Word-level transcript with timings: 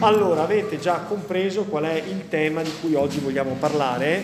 Allora, 0.00 0.42
avete 0.42 0.78
già 0.78 1.00
compreso 1.00 1.64
qual 1.64 1.82
è 1.82 1.94
il 1.94 2.28
tema 2.28 2.62
di 2.62 2.70
cui 2.80 2.94
oggi 2.94 3.18
vogliamo 3.18 3.56
parlare, 3.58 4.22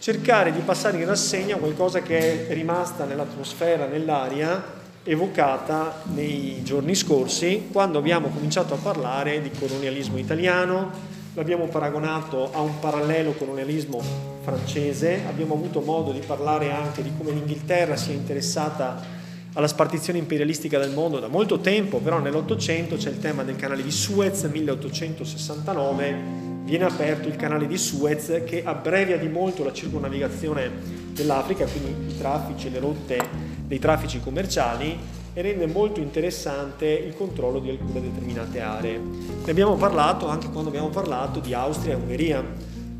cercare 0.00 0.50
di 0.50 0.58
passare 0.58 0.98
in 0.98 1.06
rassegna 1.06 1.54
qualcosa 1.54 2.02
che 2.02 2.48
è 2.48 2.52
rimasta 2.52 3.04
nell'atmosfera, 3.04 3.86
nell'aria, 3.86 4.60
evocata 5.04 6.00
nei 6.14 6.64
giorni 6.64 6.96
scorsi, 6.96 7.68
quando 7.70 7.98
abbiamo 7.98 8.26
cominciato 8.26 8.74
a 8.74 8.78
parlare 8.78 9.40
di 9.40 9.52
colonialismo 9.56 10.18
italiano, 10.18 10.90
l'abbiamo 11.34 11.66
paragonato 11.66 12.50
a 12.52 12.60
un 12.60 12.80
parallelo 12.80 13.34
colonialismo 13.34 14.02
francese, 14.42 15.20
abbiamo 15.28 15.54
avuto 15.54 15.80
modo 15.80 16.10
di 16.10 16.22
parlare 16.26 16.72
anche 16.72 17.04
di 17.04 17.12
come 17.16 17.30
l'Inghilterra 17.30 17.94
sia 17.94 18.14
interessata 18.14 19.22
alla 19.54 19.68
spartizione 19.68 20.18
imperialistica 20.18 20.78
del 20.78 20.90
mondo 20.90 21.18
da 21.18 21.28
molto 21.28 21.60
tempo, 21.60 21.98
però 21.98 22.18
nell'Ottocento 22.18 22.96
c'è 22.96 23.10
il 23.10 23.18
tema 23.18 23.44
del 23.44 23.56
canale 23.56 23.82
di 23.82 23.90
Suez, 23.90 24.42
1869 24.42 26.52
viene 26.64 26.84
aperto 26.84 27.28
il 27.28 27.36
canale 27.36 27.66
di 27.66 27.76
Suez 27.76 28.42
che 28.46 28.62
abbrevia 28.64 29.18
di 29.18 29.28
molto 29.28 29.64
la 29.64 29.72
circonnavigazione 29.72 30.70
dell'Africa, 31.12 31.66
quindi 31.66 32.12
i 32.12 32.18
traffici 32.18 32.66
e 32.66 32.70
le 32.70 32.78
rotte 32.80 33.18
dei 33.66 33.78
traffici 33.78 34.20
commerciali 34.20 34.98
e 35.34 35.42
rende 35.42 35.66
molto 35.66 36.00
interessante 36.00 36.86
il 36.86 37.14
controllo 37.14 37.58
di 37.58 37.68
alcune 37.68 38.00
determinate 38.00 38.60
aree. 38.60 38.98
Ne 39.44 39.50
abbiamo 39.50 39.76
parlato 39.76 40.26
anche 40.26 40.48
quando 40.48 40.70
abbiamo 40.70 40.88
parlato 40.88 41.40
di 41.40 41.52
Austria 41.52 41.92
e 41.92 41.96
Ungheria. 41.96 42.42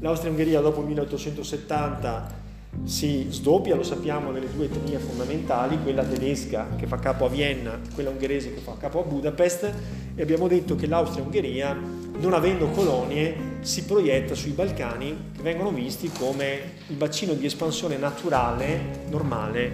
L'Austria 0.00 0.28
e 0.28 0.32
Ungheria 0.32 0.60
dopo 0.60 0.80
il 0.80 0.86
1870 0.86 2.42
si 2.83 3.27
sdoppia, 3.30 3.74
lo 3.74 3.83
sappiamo, 3.83 4.30
nelle 4.30 4.52
due 4.52 4.66
etnie 4.66 4.98
fondamentali, 4.98 5.78
quella 5.82 6.02
tedesca 6.02 6.68
che 6.76 6.87
fa 6.87 6.98
capo 6.98 7.26
a 7.26 7.29
Vienna 7.29 7.80
e 7.82 7.95
quella 7.95 8.10
ungherese 8.10 8.52
che 8.52 8.60
fa 8.60 8.76
capo 8.79 9.01
a 9.01 9.07
Budapest 9.07 9.73
e 10.15 10.23
abbiamo 10.23 10.48
detto 10.48 10.76
che 10.76 10.87
l'Austria-Ungheria, 10.87 11.76
non 12.18 12.35
avendo 12.35 12.68
colonie, 12.68 13.52
si 13.60 13.85
proietta 13.85 14.35
sui 14.35 14.51
Balcani 14.51 15.30
che 15.35 15.43
vengono 15.43 15.71
visti 15.71 16.10
come 16.10 16.73
il 16.88 16.96
bacino 16.96 17.32
di 17.32 17.46
espansione 17.46 17.96
naturale, 17.96 19.04
normale, 19.09 19.70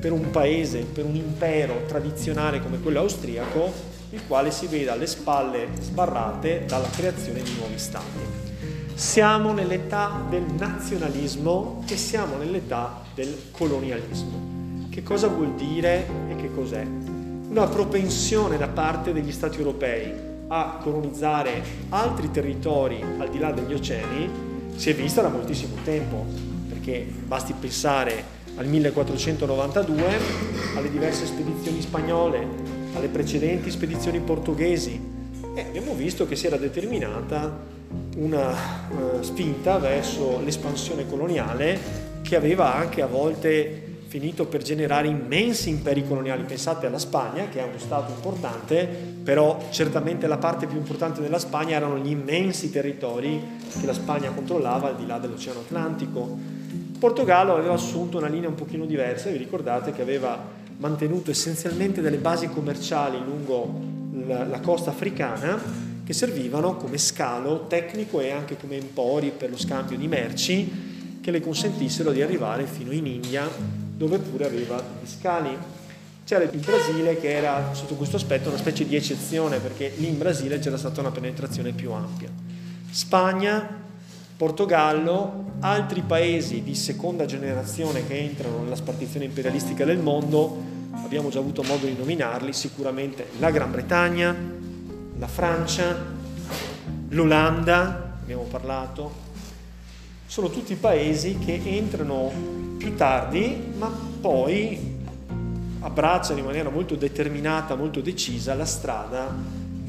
per 0.00 0.12
un 0.12 0.30
paese, 0.30 0.84
per 0.84 1.04
un 1.04 1.16
impero 1.16 1.82
tradizionale 1.86 2.60
come 2.60 2.80
quello 2.80 3.00
austriaco, 3.00 3.96
il 4.10 4.20
quale 4.26 4.50
si 4.50 4.66
vede 4.66 4.90
alle 4.90 5.06
spalle 5.06 5.68
sbarrate 5.80 6.64
dalla 6.66 6.88
creazione 6.88 7.42
di 7.42 7.52
nuovi 7.58 7.78
stati. 7.78 8.37
Siamo 8.98 9.52
nell'età 9.52 10.24
del 10.28 10.42
nazionalismo 10.42 11.84
e 11.88 11.96
siamo 11.96 12.36
nell'età 12.36 13.00
del 13.14 13.32
colonialismo. 13.52 14.88
Che 14.90 15.04
cosa 15.04 15.28
vuol 15.28 15.54
dire 15.54 16.04
e 16.28 16.34
che 16.34 16.52
cos'è? 16.52 16.84
Una 16.84 17.68
propensione 17.68 18.56
da 18.56 18.66
parte 18.66 19.12
degli 19.12 19.30
Stati 19.30 19.58
europei 19.58 20.12
a 20.48 20.80
colonizzare 20.82 21.62
altri 21.90 22.32
territori 22.32 23.00
al 23.18 23.30
di 23.30 23.38
là 23.38 23.52
degli 23.52 23.72
oceani 23.72 24.28
si 24.74 24.90
è 24.90 24.96
vista 24.96 25.22
da 25.22 25.28
moltissimo 25.28 25.76
tempo, 25.84 26.26
perché 26.68 27.06
basti 27.24 27.54
pensare 27.56 28.24
al 28.56 28.66
1492, 28.66 30.18
alle 30.76 30.90
diverse 30.90 31.24
spedizioni 31.24 31.80
spagnole, 31.80 32.44
alle 32.94 33.06
precedenti 33.06 33.70
spedizioni 33.70 34.18
portoghesi 34.18 35.00
e 35.54 35.60
abbiamo 35.60 35.94
visto 35.94 36.26
che 36.26 36.34
si 36.34 36.48
era 36.48 36.56
determinata 36.56 37.77
una 38.16 38.50
uh, 38.90 39.22
spinta 39.22 39.78
verso 39.78 40.40
l'espansione 40.40 41.06
coloniale 41.06 41.78
che 42.22 42.36
aveva 42.36 42.74
anche 42.74 43.00
a 43.02 43.06
volte 43.06 43.86
finito 44.08 44.46
per 44.46 44.62
generare 44.62 45.06
immensi 45.06 45.68
imperi 45.68 46.06
coloniali. 46.06 46.42
Pensate 46.42 46.86
alla 46.86 46.98
Spagna, 46.98 47.48
che 47.48 47.60
è 47.60 47.62
uno 47.62 47.78
Stato 47.78 48.10
importante, 48.12 48.86
però 49.22 49.66
certamente 49.70 50.26
la 50.26 50.38
parte 50.38 50.66
più 50.66 50.78
importante 50.78 51.20
della 51.20 51.38
Spagna 51.38 51.76
erano 51.76 51.98
gli 51.98 52.10
immensi 52.10 52.70
territori 52.70 53.40
che 53.78 53.86
la 53.86 53.92
Spagna 53.92 54.30
controllava 54.30 54.88
al 54.88 54.96
di 54.96 55.06
là 55.06 55.18
dell'Oceano 55.18 55.60
Atlantico. 55.60 56.38
Portogallo 56.98 57.54
aveva 57.54 57.74
assunto 57.74 58.16
una 58.16 58.28
linea 58.28 58.48
un 58.48 58.54
pochino 58.54 58.86
diversa, 58.86 59.30
vi 59.30 59.36
ricordate 59.36 59.92
che 59.92 60.02
aveva 60.02 60.56
mantenuto 60.78 61.30
essenzialmente 61.30 62.00
delle 62.00 62.16
basi 62.16 62.48
commerciali 62.48 63.18
lungo 63.22 63.72
la, 64.26 64.44
la 64.44 64.60
costa 64.60 64.90
africana 64.90 65.86
che 66.08 66.14
servivano 66.14 66.76
come 66.76 66.96
scalo 66.96 67.66
tecnico 67.66 68.20
e 68.20 68.30
anche 68.30 68.56
come 68.56 68.76
empori 68.78 69.30
per 69.30 69.50
lo 69.50 69.58
scambio 69.58 69.98
di 69.98 70.08
merci 70.08 71.18
che 71.20 71.30
le 71.30 71.42
consentissero 71.42 72.12
di 72.12 72.22
arrivare 72.22 72.64
fino 72.64 72.92
in 72.92 73.04
India, 73.04 73.46
dove 73.94 74.16
pure 74.16 74.46
aveva 74.46 74.82
gli 75.02 75.06
scali. 75.06 75.54
C'era 76.24 76.44
il 76.44 76.60
Brasile 76.60 77.20
che 77.20 77.36
era 77.36 77.74
sotto 77.74 77.94
questo 77.94 78.16
aspetto 78.16 78.48
una 78.48 78.56
specie 78.56 78.86
di 78.86 78.96
eccezione 78.96 79.58
perché 79.58 79.92
lì 79.98 80.08
in 80.08 80.16
Brasile 80.16 80.58
c'era 80.60 80.78
stata 80.78 81.00
una 81.00 81.10
penetrazione 81.10 81.72
più 81.72 81.92
ampia. 81.92 82.30
Spagna, 82.90 83.68
Portogallo, 84.34 85.56
altri 85.60 86.00
paesi 86.00 86.62
di 86.62 86.74
seconda 86.74 87.26
generazione 87.26 88.06
che 88.06 88.16
entrano 88.18 88.62
nella 88.62 88.76
spartizione 88.76 89.26
imperialistica 89.26 89.84
del 89.84 89.98
mondo, 89.98 90.56
abbiamo 91.04 91.28
già 91.28 91.38
avuto 91.38 91.62
modo 91.64 91.84
di 91.84 91.94
nominarli, 91.98 92.54
sicuramente 92.54 93.26
la 93.40 93.50
Gran 93.50 93.70
Bretagna, 93.70 94.56
la 95.18 95.26
Francia, 95.26 95.96
l'Olanda, 97.08 98.18
abbiamo 98.20 98.44
parlato, 98.44 99.26
sono 100.26 100.48
tutti 100.48 100.74
paesi 100.76 101.38
che 101.38 101.60
entrano 101.64 102.30
più 102.76 102.94
tardi, 102.94 103.72
ma 103.76 103.88
poi 104.20 104.96
abbracciano 105.80 106.38
in 106.38 106.44
maniera 106.44 106.70
molto 106.70 106.94
determinata, 106.94 107.74
molto 107.74 108.00
decisa 108.00 108.54
la 108.54 108.64
strada 108.64 109.34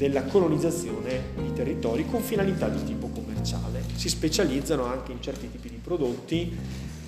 della 0.00 0.24
colonizzazione 0.24 1.22
di 1.36 1.52
territori 1.52 2.06
con 2.06 2.22
finalità 2.22 2.68
di 2.68 2.82
tipo 2.84 3.08
commerciale. 3.08 3.84
Si 3.94 4.08
specializzano 4.08 4.84
anche 4.84 5.12
in 5.12 5.22
certi 5.22 5.48
tipi 5.50 5.68
di 5.68 5.78
prodotti, 5.82 6.56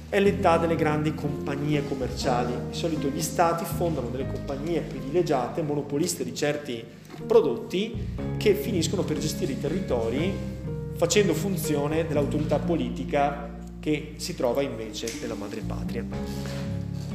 è 0.08 0.20
l'età 0.20 0.58
delle 0.58 0.76
grandi 0.76 1.14
compagnie 1.14 1.88
commerciali. 1.88 2.52
Di 2.70 2.76
solito 2.76 3.08
gli 3.08 3.22
stati 3.22 3.64
fondano 3.64 4.10
delle 4.10 4.30
compagnie 4.30 4.82
privilegiate, 4.82 5.62
monopoliste 5.62 6.22
di 6.22 6.34
certi 6.34 6.84
prodotti 7.22 7.94
che 8.36 8.54
finiscono 8.54 9.02
per 9.02 9.18
gestire 9.18 9.52
i 9.52 9.60
territori 9.60 10.32
facendo 10.94 11.34
funzione 11.34 12.06
dell'autorità 12.06 12.58
politica 12.58 13.50
che 13.80 14.14
si 14.16 14.36
trova 14.36 14.62
invece 14.62 15.10
nella 15.20 15.34
madrepatria. 15.34 16.04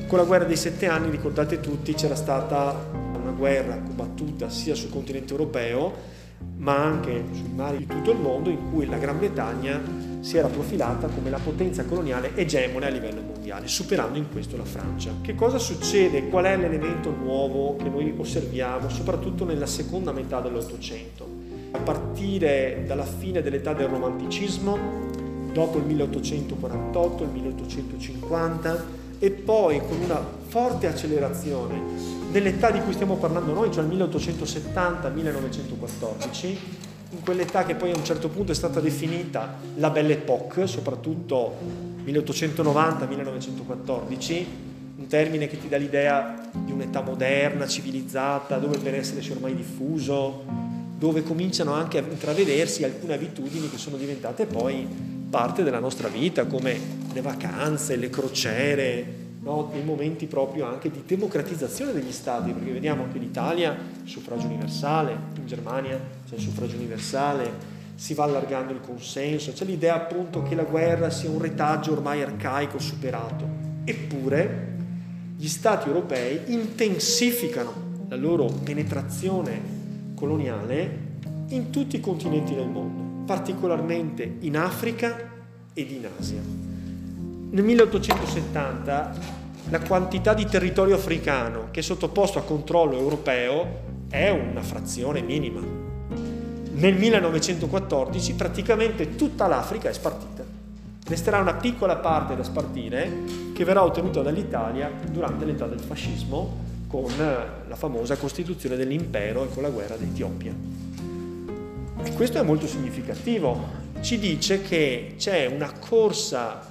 Con 0.07 0.17
la 0.17 0.25
guerra 0.25 0.45
dei 0.45 0.55
sette 0.55 0.87
anni, 0.87 1.09
ricordate 1.09 1.59
tutti, 1.59 1.93
c'era 1.93 2.15
stata 2.15 2.89
una 2.91 3.31
guerra 3.31 3.77
combattuta 3.77 4.49
sia 4.49 4.75
sul 4.75 4.89
continente 4.89 5.31
europeo 5.31 6.15
ma 6.57 6.83
anche 6.83 7.23
sui 7.31 7.51
mari 7.53 7.77
di 7.77 7.85
tutto 7.85 8.11
il 8.11 8.17
mondo 8.17 8.49
in 8.49 8.71
cui 8.71 8.85
la 8.85 8.97
Gran 8.97 9.17
Bretagna 9.17 9.79
si 10.19 10.37
era 10.37 10.47
profilata 10.47 11.07
come 11.07 11.29
la 11.29 11.39
potenza 11.39 11.85
coloniale 11.85 12.35
egemone 12.35 12.87
a 12.87 12.89
livello 12.89 13.21
mondiale, 13.21 13.36
superando 13.65 14.17
in 14.17 14.29
questo 14.31 14.57
la 14.57 14.65
Francia. 14.65 15.11
Che 15.21 15.35
cosa 15.35 15.57
succede? 15.57 16.29
Qual 16.29 16.45
è 16.45 16.57
l'elemento 16.57 17.11
nuovo 17.11 17.75
che 17.75 17.89
noi 17.89 18.13
osserviamo, 18.15 18.89
soprattutto 18.89 19.45
nella 19.45 19.65
seconda 19.65 20.11
metà 20.11 20.41
dell'Ottocento? 20.41 21.27
A 21.71 21.79
partire 21.79 22.83
dalla 22.87 23.05
fine 23.05 23.41
dell'età 23.41 23.73
del 23.73 23.87
romanticismo, 23.87 24.77
dopo 25.51 25.77
il 25.77 25.85
1848, 25.85 27.23
il 27.23 27.29
1850 27.29 28.85
e 29.19 29.31
poi 29.31 29.79
con 29.79 29.99
una 30.01 30.21
forte 30.47 30.87
accelerazione 30.87 31.81
nell'età 32.31 32.71
di 32.71 32.81
cui 32.81 32.93
stiamo 32.93 33.15
parlando 33.15 33.53
noi, 33.53 33.71
cioè 33.71 33.83
il 33.83 33.89
1870-1914, 33.97 36.57
in 37.11 37.21
quell'età 37.21 37.65
che 37.65 37.75
poi 37.75 37.91
a 37.91 37.97
un 37.97 38.03
certo 38.03 38.29
punto 38.29 38.51
è 38.51 38.55
stata 38.55 38.79
definita 38.79 39.55
la 39.75 39.89
Belle 39.89 40.13
Époque, 40.13 40.67
soprattutto 40.67 41.95
1890-1914, 42.07 44.45
un 44.97 45.07
termine 45.07 45.47
che 45.47 45.59
ti 45.59 45.67
dà 45.67 45.77
l'idea 45.77 46.49
di 46.53 46.71
un'età 46.71 47.01
moderna, 47.01 47.67
civilizzata, 47.67 48.57
dove 48.57 48.77
il 48.77 48.81
benessere 48.81 49.21
si 49.21 49.29
è 49.29 49.33
ormai 49.33 49.55
diffuso, 49.55 50.43
dove 50.97 51.23
cominciano 51.23 51.73
anche 51.73 51.99
a 51.99 52.01
intravedersi 52.01 52.83
alcune 52.83 53.13
abitudini 53.13 53.69
che 53.69 53.77
sono 53.77 53.97
diventate 53.97 54.45
poi 54.45 54.87
parte 55.29 55.63
della 55.63 55.79
nostra 55.79 56.07
vita, 56.07 56.45
come 56.45 56.79
le 57.13 57.21
vacanze, 57.21 57.97
le 57.97 58.09
crociere, 58.09 59.05
no, 59.41 59.69
dei 59.71 59.83
momenti 59.83 60.25
proprio 60.25 60.65
anche 60.65 60.89
di 60.89 61.03
democratizzazione 61.05 61.93
degli 61.93 62.11
stati, 62.11 62.51
perché 62.51 62.71
vediamo 62.71 63.05
che 63.11 63.19
l'Italia 63.19 63.77
suffragio 64.03 64.47
universale, 64.47 65.15
in 65.35 65.45
Germania 65.45 65.99
c'è 66.27 66.35
il 66.35 66.41
suffragio 66.41 66.77
universale, 66.77 67.75
si 67.97 68.13
va 68.13 68.25
allargando 68.25 68.73
il 68.73 68.79
consenso, 68.79 69.53
c'è 69.53 69.65
l'idea 69.65 69.95
appunto 69.95 70.43
che 70.43 70.53
la 70.53 70.63
guerra 70.63 71.09
sia 71.09 71.31
un 71.31 71.41
retaggio 71.41 71.93
ormai 71.93 72.21
arcaico, 72.21 72.77
superato. 72.77 73.49
Eppure 73.83 74.75
gli 75.35 75.47
stati 75.47 75.87
europei 75.87 76.41
intensificano 76.53 78.05
la 78.07 78.15
loro 78.15 78.45
penetrazione 78.45 79.59
coloniale 80.13 81.05
in 81.49 81.71
tutti 81.71 81.95
i 81.95 81.99
continenti 81.99 82.53
del 82.53 82.67
mondo, 82.67 83.25
particolarmente 83.25 84.37
in 84.41 84.57
Africa 84.57 85.31
ed 85.73 85.89
in 85.89 86.07
Asia. 86.19 86.41
Nel 87.49 87.63
1870 87.63 89.15
la 89.69 89.79
quantità 89.79 90.35
di 90.35 90.45
territorio 90.45 90.93
africano 90.93 91.69
che 91.71 91.79
è 91.79 91.83
sottoposto 91.83 92.37
a 92.37 92.43
controllo 92.43 92.95
europeo 92.95 93.85
è 94.07 94.29
una 94.29 94.61
frazione 94.61 95.21
minima, 95.21 95.76
nel 96.77 96.95
1914 96.95 98.33
praticamente 98.33 99.15
tutta 99.15 99.47
l'Africa 99.47 99.89
è 99.89 99.93
spartita. 99.93 100.43
Resterà 101.07 101.39
una 101.39 101.55
piccola 101.55 101.95
parte 101.95 102.35
da 102.35 102.43
spartire 102.43 103.23
che 103.53 103.63
verrà 103.63 103.83
ottenuta 103.83 104.21
dall'Italia 104.21 104.91
durante 105.09 105.45
l'età 105.45 105.65
del 105.65 105.79
fascismo 105.79 106.65
con 106.87 107.11
la 107.17 107.75
famosa 107.75 108.15
costituzione 108.17 108.75
dell'impero 108.75 109.45
e 109.45 109.49
con 109.49 109.63
la 109.63 109.69
guerra 109.69 109.95
d'Etiopia. 109.95 110.53
E 112.03 112.13
questo 112.13 112.37
è 112.37 112.43
molto 112.43 112.67
significativo, 112.67 113.85
ci 114.01 114.19
dice 114.19 114.61
che 114.61 115.15
c'è 115.17 115.47
una 115.47 115.71
corsa 115.79 116.61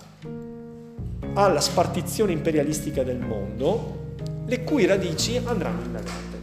alla 1.34 1.60
spartizione 1.60 2.32
imperialistica 2.32 3.02
del 3.02 3.18
mondo, 3.18 4.14
le 4.46 4.62
cui 4.62 4.86
radici 4.86 5.36
andranno 5.44 5.82
indagate. 5.82 6.35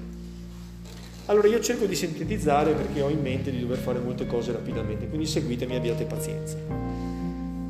Allora 1.27 1.47
io 1.47 1.61
cerco 1.61 1.85
di 1.85 1.95
sintetizzare 1.95 2.73
perché 2.73 3.01
ho 3.01 3.07
in 3.07 3.21
mente 3.21 3.49
di 3.49 3.61
dover 3.61 3.77
fare 3.77 3.99
molte 3.99 4.27
cose 4.27 4.51
rapidamente, 4.51 5.07
quindi 5.07 5.25
seguitemi 5.25 5.73
e 5.73 5.77
abbiate 5.77 6.03
pazienza. 6.03 6.57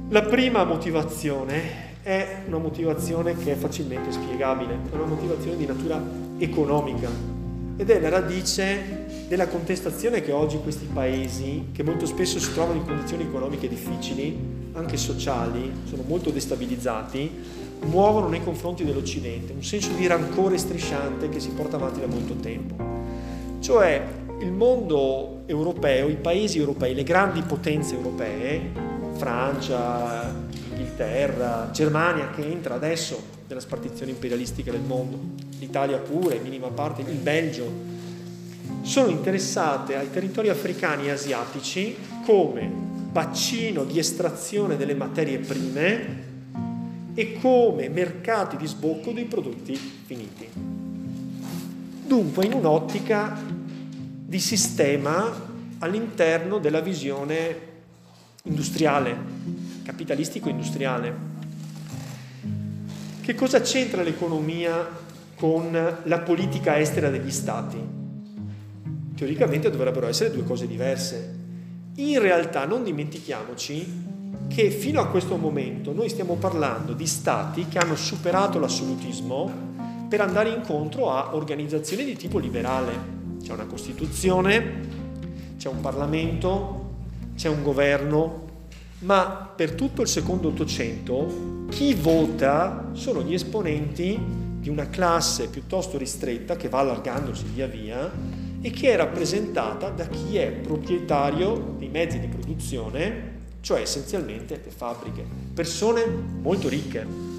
La 0.09 0.23
prima 0.23 0.63
motivazione 0.63 1.91
è 2.01 2.41
una 2.47 2.57
motivazione 2.57 3.37
che 3.37 3.51
è 3.51 3.55
facilmente 3.55 4.11
spiegabile, 4.11 4.73
è 4.91 4.95
una 4.95 5.05
motivazione 5.05 5.55
di 5.55 5.67
natura 5.67 6.01
economica 6.39 7.07
ed 7.77 7.91
è 7.91 7.99
la 7.99 8.09
radice 8.09 9.25
della 9.27 9.47
contestazione 9.47 10.21
che 10.21 10.31
oggi 10.31 10.57
questi 10.57 10.87
paesi, 10.91 11.67
che 11.73 11.83
molto 11.83 12.07
spesso 12.07 12.39
si 12.39 12.51
trovano 12.53 12.79
in 12.79 12.85
condizioni 12.85 13.21
economiche 13.21 13.67
difficili, 13.67 14.35
anche 14.73 14.97
sociali, 14.97 15.71
sono 15.83 16.03
molto 16.07 16.31
destabilizzati, 16.31 17.29
muovono 17.85 18.29
nei 18.29 18.43
confronti 18.43 18.83
dell'Occidente, 18.83 19.53
un 19.53 19.63
senso 19.63 19.91
di 19.95 20.07
rancore 20.07 20.57
strisciante 20.57 21.29
che 21.29 21.39
si 21.39 21.49
porta 21.49 21.75
avanti 21.75 21.99
da 21.99 22.07
molto 22.07 22.33
tempo. 22.33 23.21
Cioè 23.63 24.05
il 24.39 24.51
mondo 24.51 25.43
europeo, 25.45 26.09
i 26.09 26.17
paesi 26.17 26.59
europei, 26.59 26.93
le 26.93 27.03
grandi 27.03 27.41
potenze 27.43 27.95
europee, 27.95 28.59
Francia, 29.15 30.35
Inghilterra, 30.69 31.69
Germania 31.71 32.29
che 32.31 32.45
entra 32.45 32.75
adesso 32.75 33.17
nella 33.47 33.61
spartizione 33.61 34.11
imperialistica 34.11 34.69
del 34.69 34.81
mondo, 34.81 35.17
l'Italia 35.59 35.97
pure, 35.99 36.35
in 36.35 36.43
minima 36.43 36.67
parte, 36.67 37.09
il 37.09 37.17
Belgio, 37.19 37.71
sono 38.81 39.07
interessate 39.07 39.95
ai 39.95 40.11
territori 40.11 40.49
africani 40.49 41.07
e 41.07 41.11
asiatici 41.11 41.95
come 42.25 42.69
bacino 42.69 43.85
di 43.85 43.97
estrazione 43.97 44.75
delle 44.75 44.93
materie 44.93 45.37
prime 45.37 46.23
e 47.13 47.39
come 47.39 47.87
mercati 47.87 48.57
di 48.57 48.67
sbocco 48.67 49.11
dei 49.11 49.23
prodotti 49.23 49.73
finiti. 49.73 50.52
Dunque 52.13 52.45
in 52.45 52.53
un'ottica 52.53 53.35
di 53.41 54.37
sistema 54.37 55.33
all'interno 55.79 56.59
della 56.59 56.79
visione 56.79 57.57
industriale, 58.43 59.17
capitalistico-industriale. 59.81 61.15
Che 63.19 63.33
cosa 63.33 63.61
c'entra 63.61 64.03
l'economia 64.03 64.87
con 65.33 65.71
la 66.03 66.19
politica 66.19 66.77
estera 66.77 67.09
degli 67.09 67.31
stati? 67.31 67.77
teoricamente 69.15 69.71
dovrebbero 69.71 70.05
essere 70.05 70.29
due 70.29 70.43
cose 70.43 70.67
diverse. 70.67 71.35
In 71.95 72.19
realtà 72.19 72.65
non 72.65 72.83
dimentichiamoci 72.83 74.01
che 74.49 74.69
fino 74.69 75.01
a 75.01 75.07
questo 75.07 75.35
momento 75.37 75.93
noi 75.93 76.09
stiamo 76.09 76.35
parlando 76.35 76.93
di 76.93 77.07
stati 77.07 77.67
che 77.67 77.79
hanno 77.79 77.95
superato 77.95 78.59
l'assolutismo 78.59 79.73
per 80.13 80.21
andare 80.21 80.49
incontro 80.49 81.09
a 81.09 81.33
organizzazioni 81.33 82.05
di 82.05 82.15
tipo 82.15 82.37
liberale. 82.37 82.91
C'è 83.41 83.51
una 83.51 83.65
Costituzione, 83.65 84.81
c'è 85.57 85.69
un 85.69 85.81
Parlamento, 85.81 86.97
c'è 87.35 87.49
un 87.49 87.63
governo, 87.63 88.45
ma 88.99 89.51
per 89.55 89.71
tutto 89.71 90.03
il 90.03 90.07
secondo 90.07 90.49
Ottocento 90.49 91.65
chi 91.71 91.95
vota 91.95 92.89
sono 92.91 93.23
gli 93.23 93.33
esponenti 93.33 94.19
di 94.59 94.69
una 94.69 94.87
classe 94.87 95.47
piuttosto 95.47 95.97
ristretta 95.97 96.57
che 96.57 96.69
va 96.69 96.81
allargandosi 96.81 97.45
via 97.45 97.65
via 97.65 98.11
e 98.61 98.69
che 98.69 98.91
è 98.91 98.95
rappresentata 98.95 99.89
da 99.89 100.05
chi 100.05 100.37
è 100.37 100.51
proprietario 100.51 101.73
dei 101.79 101.89
mezzi 101.89 102.19
di 102.19 102.27
produzione, 102.27 103.31
cioè 103.61 103.81
essenzialmente 103.81 104.61
le 104.63 104.69
fabbriche, 104.69 105.25
persone 105.55 106.05
molto 106.05 106.69
ricche. 106.69 107.32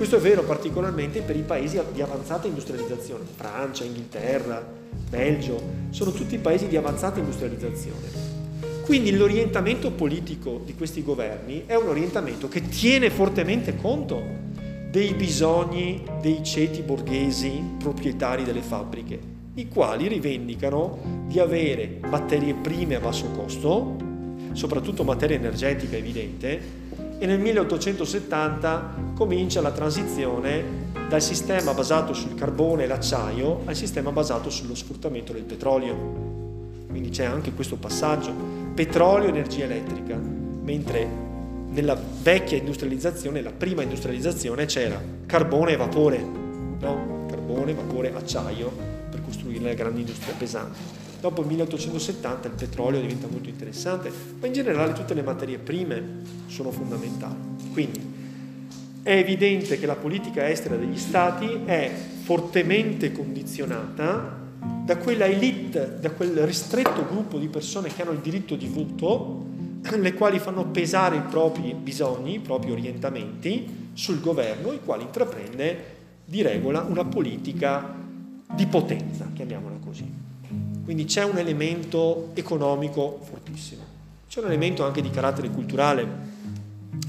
Questo 0.00 0.16
è 0.16 0.20
vero 0.20 0.44
particolarmente 0.44 1.20
per 1.20 1.36
i 1.36 1.42
paesi 1.42 1.78
di 1.92 2.00
avanzata 2.00 2.46
industrializzazione, 2.46 3.22
Francia, 3.36 3.84
Inghilterra, 3.84 4.66
Belgio, 5.10 5.60
sono 5.90 6.10
tutti 6.10 6.38
paesi 6.38 6.68
di 6.68 6.76
avanzata 6.78 7.18
industrializzazione. 7.18 8.08
Quindi 8.86 9.14
l'orientamento 9.14 9.90
politico 9.90 10.62
di 10.64 10.74
questi 10.74 11.02
governi 11.02 11.64
è 11.66 11.74
un 11.74 11.88
orientamento 11.88 12.48
che 12.48 12.66
tiene 12.66 13.10
fortemente 13.10 13.76
conto 13.76 14.22
dei 14.90 15.12
bisogni 15.12 16.02
dei 16.22 16.42
ceti 16.42 16.80
borghesi 16.80 17.62
proprietari 17.78 18.42
delle 18.42 18.62
fabbriche 18.62 19.18
i 19.56 19.68
quali 19.68 20.08
rivendicano 20.08 21.26
di 21.26 21.38
avere 21.38 21.98
materie 22.08 22.54
prime 22.54 22.94
a 22.94 23.00
basso 23.00 23.26
costo, 23.32 23.96
soprattutto 24.52 25.04
materia 25.04 25.36
energetica 25.36 25.96
evidente, 25.96 26.79
e 27.20 27.26
nel 27.26 27.38
1870 27.38 29.12
comincia 29.14 29.60
la 29.60 29.72
transizione 29.72 30.88
dal 31.06 31.20
sistema 31.20 31.74
basato 31.74 32.14
sul 32.14 32.34
carbone 32.34 32.84
e 32.84 32.86
l'acciaio 32.86 33.60
al 33.66 33.76
sistema 33.76 34.10
basato 34.10 34.48
sullo 34.48 34.74
sfruttamento 34.74 35.34
del 35.34 35.42
petrolio. 35.42 35.94
Quindi 36.88 37.10
c'è 37.10 37.26
anche 37.26 37.52
questo 37.52 37.76
passaggio, 37.76 38.32
petrolio 38.74 39.26
e 39.26 39.30
energia 39.30 39.64
elettrica, 39.64 40.16
mentre 40.16 41.06
nella 41.68 41.96
vecchia 42.22 42.56
industrializzazione, 42.56 43.42
la 43.42 43.52
prima 43.52 43.82
industrializzazione 43.82 44.64
c'era 44.64 44.98
carbone 45.26 45.72
e 45.72 45.76
vapore, 45.76 46.18
no? 46.18 47.26
carbone, 47.28 47.74
vapore, 47.74 48.14
acciaio 48.14 48.90
costruire 49.30 49.64
la 49.64 49.74
grande 49.74 50.00
industria 50.00 50.34
pesante. 50.36 50.99
Dopo 51.20 51.42
il 51.42 51.48
1870 51.48 52.48
il 52.48 52.54
petrolio 52.54 53.00
diventa 53.00 53.26
molto 53.28 53.50
interessante, 53.50 54.10
ma 54.40 54.46
in 54.46 54.52
generale 54.54 54.94
tutte 54.94 55.12
le 55.12 55.22
materie 55.22 55.58
prime 55.58 56.22
sono 56.46 56.70
fondamentali. 56.70 57.34
Quindi 57.72 58.00
è 59.02 59.12
evidente 59.12 59.78
che 59.78 59.86
la 59.86 59.96
politica 59.96 60.48
estera 60.48 60.76
degli 60.76 60.98
Stati 60.98 61.62
è 61.66 61.90
fortemente 62.22 63.12
condizionata 63.12 64.38
da 64.84 64.96
quella 64.96 65.26
elite, 65.26 65.98
da 66.00 66.10
quel 66.10 66.38
ristretto 66.46 67.06
gruppo 67.06 67.38
di 67.38 67.48
persone 67.48 67.92
che 67.92 68.02
hanno 68.02 68.12
il 68.12 68.20
diritto 68.20 68.56
di 68.56 68.68
voto, 68.68 69.46
le 69.82 70.14
quali 70.14 70.38
fanno 70.38 70.66
pesare 70.66 71.16
i 71.16 71.22
propri 71.22 71.74
bisogni, 71.74 72.34
i 72.34 72.40
propri 72.40 72.70
orientamenti 72.70 73.90
sul 73.92 74.20
governo, 74.20 74.72
il 74.72 74.80
quale 74.84 75.02
intraprende 75.02 75.96
di 76.24 76.42
regola 76.42 76.82
una 76.82 77.04
politica 77.04 77.94
di 78.54 78.66
potenza, 78.66 79.30
chiamiamola 79.34 79.76
così. 79.84 80.29
Quindi 80.90 81.06
c'è 81.06 81.22
un 81.22 81.38
elemento 81.38 82.30
economico 82.34 83.20
fortissimo, 83.22 83.80
c'è 84.28 84.40
un 84.40 84.46
elemento 84.46 84.84
anche 84.84 85.00
di 85.00 85.08
carattere 85.08 85.48
culturale, 85.48 86.04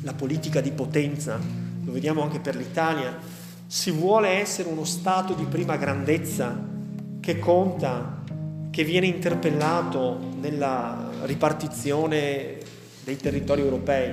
la 0.03 0.13
politica 0.13 0.61
di 0.61 0.69
potenza, 0.69 1.39
lo 1.83 1.91
vediamo 1.91 2.21
anche 2.21 2.39
per 2.39 2.55
l'Italia, 2.55 3.17
si 3.65 3.89
vuole 3.89 4.29
essere 4.39 4.69
uno 4.69 4.83
Stato 4.83 5.33
di 5.33 5.45
prima 5.45 5.77
grandezza 5.77 6.55
che 7.19 7.39
conta, 7.39 8.21
che 8.69 8.83
viene 8.83 9.07
interpellato 9.07 10.29
nella 10.39 11.09
ripartizione 11.23 12.59
dei 13.03 13.17
territori 13.17 13.61
europei, 13.61 14.11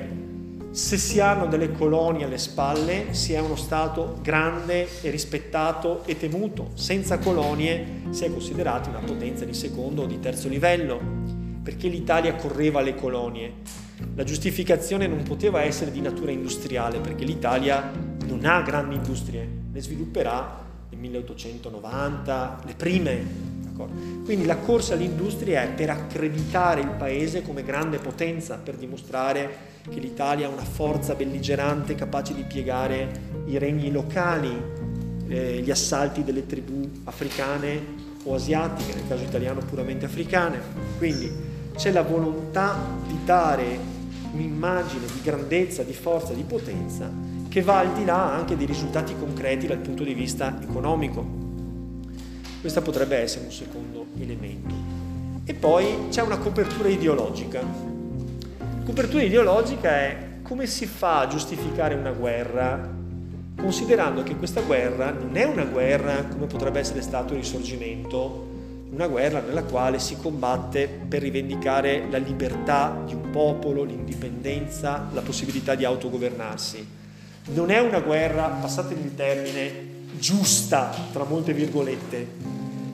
se 0.70 0.98
si 0.98 1.18
hanno 1.18 1.46
delle 1.46 1.72
colonie 1.72 2.24
alle 2.24 2.38
spalle, 2.38 3.14
si 3.14 3.32
è 3.32 3.40
uno 3.40 3.56
Stato 3.56 4.18
grande 4.22 4.86
e 5.00 5.10
rispettato 5.10 6.04
e 6.04 6.16
temuto. 6.16 6.70
Senza 6.74 7.18
colonie 7.18 8.02
si 8.10 8.24
è 8.24 8.30
considerati 8.30 8.88
una 8.88 9.00
potenza 9.00 9.44
di 9.44 9.54
secondo 9.54 10.02
o 10.02 10.06
di 10.06 10.20
terzo 10.20 10.48
livello, 10.48 11.00
perché 11.62 11.88
l'Italia 11.88 12.34
correva 12.34 12.80
alle 12.80 12.94
colonie. 12.94 13.54
La 14.14 14.24
giustificazione 14.24 15.06
non 15.06 15.22
poteva 15.22 15.62
essere 15.62 15.90
di 15.90 16.00
natura 16.00 16.30
industriale, 16.30 17.00
perché 17.00 17.24
l'Italia 17.24 17.90
non 18.26 18.44
ha 18.44 18.60
grandi 18.62 18.94
industrie, 18.94 19.48
le 19.72 19.80
svilupperà 19.80 20.64
nel 20.90 21.00
1890, 21.00 22.60
le 22.66 22.74
prime. 22.74 23.56
D'accordo? 23.78 24.24
Quindi 24.24 24.44
la 24.44 24.56
corsa 24.56 24.94
all'industria 24.94 25.62
è 25.62 25.72
per 25.72 25.90
accreditare 25.90 26.80
il 26.80 26.90
paese 26.90 27.42
come 27.42 27.62
grande 27.62 27.98
potenza, 27.98 28.56
per 28.56 28.74
dimostrare 28.74 29.76
che 29.88 30.00
l'Italia 30.00 30.48
ha 30.48 30.50
una 30.50 30.64
forza 30.64 31.14
belligerante 31.14 31.94
capace 31.94 32.34
di 32.34 32.42
piegare 32.42 33.26
i 33.46 33.56
regni 33.58 33.90
locali, 33.90 34.50
eh, 35.28 35.60
gli 35.62 35.70
assalti 35.70 36.24
delle 36.24 36.46
tribù 36.46 36.90
africane 37.04 38.06
o 38.24 38.34
asiatiche, 38.34 38.94
nel 38.94 39.08
caso 39.08 39.22
italiano 39.22 39.60
puramente 39.60 40.04
africane. 40.04 40.60
Quindi 40.98 41.30
c'è 41.76 41.92
la 41.92 42.02
volontà 42.02 42.76
di 43.06 43.18
dare 43.24 43.96
un'immagine 44.32 45.06
di 45.06 45.20
grandezza, 45.22 45.82
di 45.84 45.94
forza, 45.94 46.34
di 46.34 46.42
potenza 46.42 47.10
che 47.48 47.62
va 47.62 47.78
al 47.78 47.94
di 47.94 48.04
là 48.04 48.34
anche 48.34 48.56
dei 48.56 48.66
risultati 48.66 49.14
concreti 49.18 49.66
dal 49.66 49.78
punto 49.78 50.04
di 50.04 50.12
vista 50.12 50.60
economico. 50.60 51.47
Questo 52.60 52.82
potrebbe 52.82 53.16
essere 53.16 53.44
un 53.44 53.52
secondo 53.52 54.06
elemento. 54.18 54.74
E 55.44 55.54
poi 55.54 56.08
c'è 56.10 56.22
una 56.22 56.38
copertura 56.38 56.88
ideologica. 56.88 57.60
Copertura 58.84 59.22
ideologica 59.22 59.90
è 59.90 60.28
come 60.42 60.66
si 60.66 60.86
fa 60.86 61.20
a 61.20 61.26
giustificare 61.26 61.94
una 61.94 62.10
guerra 62.10 62.96
considerando 63.58 64.22
che 64.22 64.36
questa 64.36 64.60
guerra 64.60 65.10
non 65.10 65.36
è 65.36 65.44
una 65.44 65.64
guerra 65.64 66.24
come 66.24 66.46
potrebbe 66.46 66.78
essere 66.78 67.02
stato 67.02 67.34
il 67.34 67.40
risorgimento, 67.40 68.46
una 68.90 69.08
guerra 69.08 69.40
nella 69.40 69.64
quale 69.64 69.98
si 69.98 70.16
combatte 70.16 70.88
per 70.88 71.22
rivendicare 71.22 72.06
la 72.08 72.18
libertà 72.18 73.02
di 73.04 73.14
un 73.14 73.30
popolo, 73.30 73.82
l'indipendenza, 73.82 75.08
la 75.12 75.20
possibilità 75.20 75.74
di 75.74 75.84
autogovernarsi. 75.84 76.86
Non 77.46 77.70
è 77.70 77.80
una 77.80 78.00
guerra, 78.00 78.44
passatemi 78.44 79.04
il 79.04 79.14
termine, 79.14 79.87
giusta, 80.18 80.94
tra 81.12 81.24
molte 81.24 81.52
virgolette, 81.52 82.26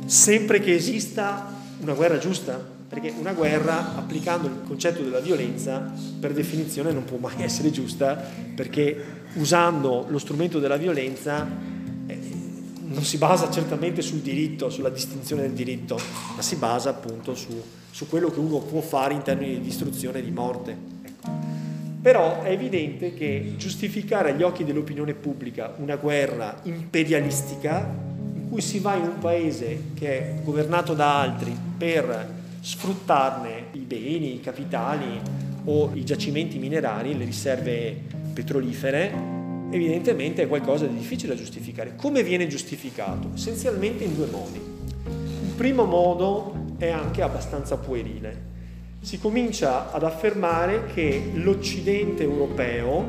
sempre 0.07 0.61
che 0.61 0.75
esista 0.75 1.53
una 1.81 1.93
guerra 1.95 2.19
giusta, 2.19 2.73
perché 2.89 3.13
una 3.19 3.33
guerra, 3.33 3.97
applicando 3.97 4.47
il 4.47 4.61
concetto 4.67 5.03
della 5.03 5.21
violenza, 5.21 5.93
per 6.21 6.33
definizione 6.33 6.93
non 6.93 7.05
può 7.05 7.17
mai 7.19 7.43
essere 7.43 7.71
giusta, 7.71 8.15
perché 8.55 9.23
usando 9.35 10.07
lo 10.09 10.19
strumento 10.19 10.59
della 10.59 10.77
violenza 10.77 11.47
eh, 12.07 12.19
non 12.87 13.03
si 13.03 13.17
basa 13.17 13.51
certamente 13.51 14.03
sul 14.03 14.21
diritto, 14.21 14.71
sulla 14.71 14.91
distinzione 14.91 15.43
del 15.43 15.53
diritto, 15.53 15.99
ma 16.37 16.43
si 16.43 16.57
basa 16.57 16.91
appunto 16.91 17.35
su, 17.35 17.61
su 17.91 18.09
quello 18.09 18.31
che 18.31 18.39
uno 18.39 18.59
può 18.59 18.81
fare 18.81 19.15
in 19.15 19.23
termini 19.23 19.55
di 19.55 19.61
distruzione 19.61 20.19
e 20.19 20.23
di 20.23 20.31
morte. 20.31 20.77
Ecco. 21.03 21.74
Però 22.05 22.43
è 22.43 22.51
evidente 22.51 23.15
che 23.15 23.55
giustificare 23.57 24.33
agli 24.33 24.43
occhi 24.43 24.63
dell'opinione 24.63 25.15
pubblica 25.15 25.73
una 25.79 25.97
guerra 25.97 26.61
imperialistica 26.65 27.79
in 28.35 28.47
cui 28.51 28.61
si 28.61 28.79
va 28.79 28.95
in 28.95 29.05
un 29.05 29.19
paese 29.21 29.85
che 29.95 30.19
è 30.19 30.35
governato 30.43 30.93
da 30.93 31.19
altri 31.19 31.57
per 31.79 32.29
sfruttarne 32.61 33.69
i 33.73 33.79
beni, 33.79 34.35
i 34.35 34.41
capitali 34.43 35.19
o 35.65 35.93
i 35.95 36.05
giacimenti 36.05 36.59
minerari, 36.59 37.17
le 37.17 37.25
riserve 37.25 37.97
petrolifere, 38.35 39.11
evidentemente 39.71 40.43
è 40.43 40.47
qualcosa 40.47 40.85
di 40.85 40.99
difficile 40.99 41.33
da 41.35 41.41
giustificare. 41.41 41.95
Come 41.97 42.23
viene 42.23 42.47
giustificato? 42.47 43.31
Essenzialmente 43.33 44.05
in 44.05 44.15
due 44.15 44.27
modi. 44.27 44.61
Il 45.07 45.55
primo 45.57 45.87
modo 45.87 46.75
è 46.77 46.91
anche 46.91 47.23
abbastanza 47.23 47.79
puerile. 47.79 48.53
Si 49.05 49.19
comincia 49.19 49.93
ad 49.93 50.03
affermare 50.03 50.87
che 50.87 51.33
l'Occidente 51.35 52.23
europeo, 52.23 53.05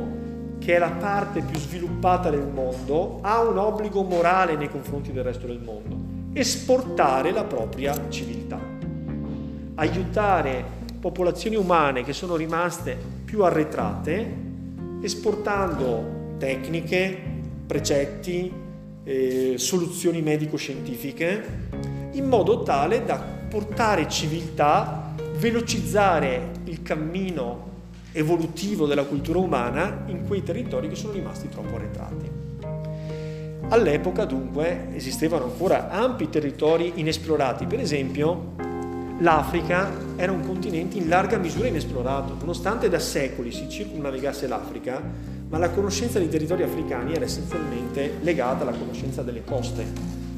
che 0.59 0.75
è 0.75 0.77
la 0.77 0.91
parte 0.91 1.39
più 1.39 1.57
sviluppata 1.57 2.29
del 2.29 2.49
mondo, 2.53 3.19
ha 3.21 3.39
un 3.39 3.57
obbligo 3.57 4.03
morale 4.03 4.57
nei 4.57 4.69
confronti 4.69 5.13
del 5.13 5.23
resto 5.23 5.47
del 5.47 5.61
mondo, 5.61 5.95
esportare 6.33 7.31
la 7.31 7.45
propria 7.45 8.09
civiltà, 8.09 8.59
aiutare 9.75 10.65
popolazioni 10.99 11.55
umane 11.55 12.03
che 12.03 12.11
sono 12.11 12.35
rimaste 12.35 12.97
più 13.23 13.45
arretrate 13.45 14.43
esportando 15.01 16.33
tecniche, 16.37 17.17
precetti, 17.65 18.51
eh, 19.01 19.53
soluzioni 19.55 20.21
medico-scientifiche, 20.21 21.69
in 22.11 22.27
modo 22.27 22.63
tale 22.63 23.05
da 23.05 23.15
portare 23.47 24.09
civiltà, 24.09 25.04
velocizzare 25.37 26.51
il 26.65 26.81
cammino 26.81 27.73
evolutivo 28.11 28.85
della 28.85 29.03
cultura 29.03 29.39
umana 29.39 30.03
in 30.07 30.25
quei 30.25 30.43
territori 30.43 30.87
che 30.87 30.95
sono 30.95 31.13
rimasti 31.13 31.49
troppo 31.49 31.75
arretrati. 31.75 32.43
All'epoca 33.69 34.25
dunque 34.25 34.89
esistevano 34.93 35.45
ancora 35.45 35.89
ampi 35.89 36.29
territori 36.29 36.93
inesplorati, 36.95 37.65
per 37.65 37.79
esempio 37.79 38.53
l'Africa 39.19 39.89
era 40.17 40.31
un 40.31 40.45
continente 40.45 40.97
in 40.97 41.07
larga 41.07 41.37
misura 41.37 41.67
inesplorato, 41.67 42.35
nonostante 42.39 42.89
da 42.89 42.99
secoli 42.99 43.51
si 43.51 43.67
circumnavigasse 43.69 44.47
l'Africa, 44.47 45.01
ma 45.47 45.57
la 45.57 45.69
conoscenza 45.69 46.19
dei 46.19 46.29
territori 46.29 46.63
africani 46.63 47.13
era 47.13 47.25
essenzialmente 47.25 48.17
legata 48.21 48.63
alla 48.63 48.77
conoscenza 48.77 49.21
delle 49.23 49.43
coste, 49.43 49.85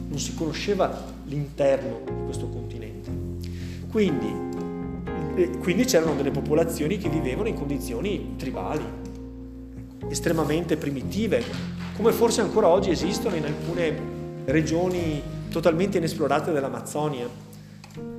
non 0.07 0.19
si 0.19 0.35
conosceva 0.35 1.03
l'interno 1.25 2.01
di 2.05 2.23
questo 2.25 2.47
continente. 2.47 3.09
Quindi, 3.91 4.46
quindi 5.59 5.85
c'erano 5.85 6.15
delle 6.15 6.31
popolazioni 6.31 6.97
che 6.97 7.09
vivevano 7.09 7.47
in 7.47 7.55
condizioni 7.55 8.35
tribali, 8.37 8.83
estremamente 10.09 10.77
primitive, 10.77 11.43
come 11.95 12.11
forse 12.11 12.41
ancora 12.41 12.67
oggi 12.67 12.89
esistono 12.89 13.35
in 13.35 13.45
alcune 13.45 14.15
regioni 14.45 15.21
totalmente 15.49 15.97
inesplorate 15.97 16.51
dell'Amazzonia 16.51 17.45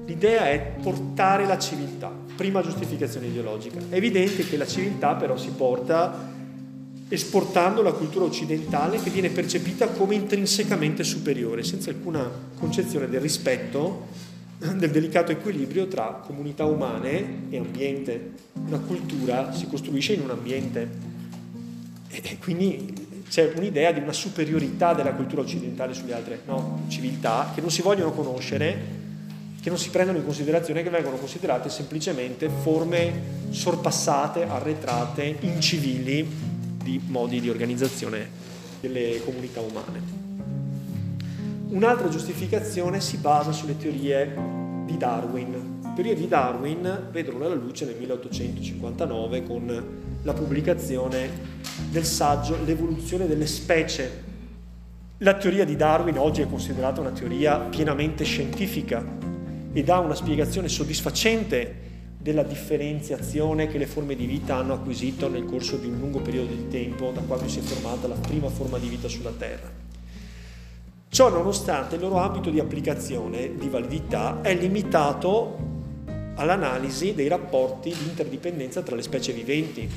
L'idea 0.08 0.48
è 0.48 0.76
portare 0.82 1.44
la 1.44 1.58
civiltà, 1.58 2.10
prima 2.34 2.62
giustificazione 2.62 3.26
ideologica. 3.26 3.78
È 3.90 3.94
evidente 3.94 4.42
che 4.42 4.56
la 4.56 4.66
civiltà 4.66 5.14
però 5.16 5.36
si 5.36 5.50
porta 5.50 6.36
esportando 7.10 7.82
la 7.82 7.92
cultura 7.92 8.24
occidentale 8.24 9.02
che 9.02 9.10
viene 9.10 9.28
percepita 9.28 9.88
come 9.88 10.14
intrinsecamente 10.14 11.04
superiore, 11.04 11.62
senza 11.62 11.90
alcuna 11.90 12.26
concezione 12.58 13.06
del 13.06 13.20
rispetto, 13.20 14.06
del 14.58 14.90
delicato 14.90 15.30
equilibrio 15.32 15.86
tra 15.86 16.22
comunità 16.24 16.64
umane 16.64 17.44
e 17.50 17.58
ambiente. 17.58 18.32
Una 18.54 18.78
cultura 18.78 19.52
si 19.52 19.66
costruisce 19.68 20.14
in 20.14 20.22
un 20.22 20.30
ambiente 20.30 20.88
e 22.10 22.38
quindi 22.40 23.06
c'è 23.28 23.52
un'idea 23.54 23.92
di 23.92 24.00
una 24.00 24.12
superiorità 24.12 24.94
della 24.94 25.12
cultura 25.12 25.42
occidentale 25.42 25.94
sulle 25.94 26.14
altre 26.14 26.40
no, 26.46 26.84
civiltà 26.88 27.52
che 27.54 27.60
non 27.60 27.70
si 27.70 27.82
vogliono 27.82 28.12
conoscere 28.12 28.96
che 29.60 29.68
non 29.70 29.78
si 29.78 29.90
prendono 29.90 30.18
in 30.18 30.24
considerazione, 30.24 30.82
che 30.82 30.90
vengono 30.90 31.16
considerate 31.16 31.68
semplicemente 31.68 32.48
forme 32.48 33.12
sorpassate, 33.50 34.44
arretrate, 34.44 35.36
incivili 35.40 36.26
di 36.82 37.00
modi 37.06 37.40
di 37.40 37.50
organizzazione 37.50 38.30
delle 38.80 39.20
comunità 39.24 39.60
umane. 39.60 40.27
Un'altra 41.70 42.08
giustificazione 42.08 42.98
si 42.98 43.18
basa 43.18 43.52
sulle 43.52 43.76
teorie 43.76 44.34
di 44.86 44.96
Darwin. 44.96 45.80
Le 45.82 45.92
teorie 45.94 46.14
di 46.14 46.26
Darwin 46.26 47.08
vedono 47.10 47.46
la 47.46 47.54
luce 47.54 47.84
nel 47.84 47.96
1859 47.98 49.42
con 49.42 49.84
la 50.22 50.32
pubblicazione 50.32 51.28
del 51.90 52.06
saggio 52.06 52.56
L'evoluzione 52.64 53.26
delle 53.26 53.46
specie. 53.46 54.24
La 55.18 55.34
teoria 55.34 55.66
di 55.66 55.76
Darwin 55.76 56.16
oggi 56.16 56.40
è 56.40 56.48
considerata 56.48 57.02
una 57.02 57.10
teoria 57.10 57.58
pienamente 57.58 58.24
scientifica, 58.24 59.04
e 59.70 59.82
dà 59.84 59.98
una 59.98 60.14
spiegazione 60.14 60.68
soddisfacente 60.68 61.86
della 62.18 62.44
differenziazione 62.44 63.68
che 63.68 63.76
le 63.76 63.86
forme 63.86 64.16
di 64.16 64.24
vita 64.24 64.56
hanno 64.56 64.72
acquisito 64.72 65.28
nel 65.28 65.44
corso 65.44 65.76
di 65.76 65.86
un 65.88 65.98
lungo 65.98 66.20
periodo 66.20 66.54
di 66.54 66.68
tempo 66.68 67.10
da 67.10 67.20
quando 67.20 67.46
si 67.46 67.58
è 67.58 67.62
formata 67.62 68.08
la 68.08 68.14
prima 68.14 68.48
forma 68.48 68.78
di 68.78 68.88
vita 68.88 69.06
sulla 69.06 69.32
Terra. 69.36 69.77
Ciò 71.08 71.28
nonostante 71.30 71.96
il 71.96 72.00
loro 72.00 72.18
ambito 72.18 72.50
di 72.50 72.60
applicazione, 72.60 73.54
di 73.54 73.68
validità, 73.68 74.40
è 74.42 74.54
limitato 74.54 75.66
all'analisi 76.36 77.14
dei 77.14 77.28
rapporti 77.28 77.90
di 77.90 78.08
interdipendenza 78.08 78.82
tra 78.82 78.94
le 78.94 79.02
specie 79.02 79.32
viventi. 79.32 79.88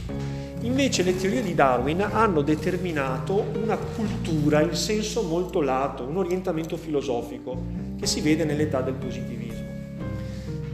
Invece 0.62 1.04
le 1.04 1.16
teorie 1.16 1.42
di 1.42 1.54
Darwin 1.54 2.02
hanno 2.02 2.42
determinato 2.42 3.46
una 3.62 3.78
cultura 3.78 4.62
in 4.62 4.76
senso 4.76 5.24
molto 5.24 5.62
lato, 5.62 6.04
un 6.04 6.18
orientamento 6.18 6.78
filosofico 6.78 7.62
che 8.00 8.08
si 8.08 8.22
vede 8.22 8.44
nell'età 8.44 8.82
del 8.82 8.94
positivismo 8.94 9.52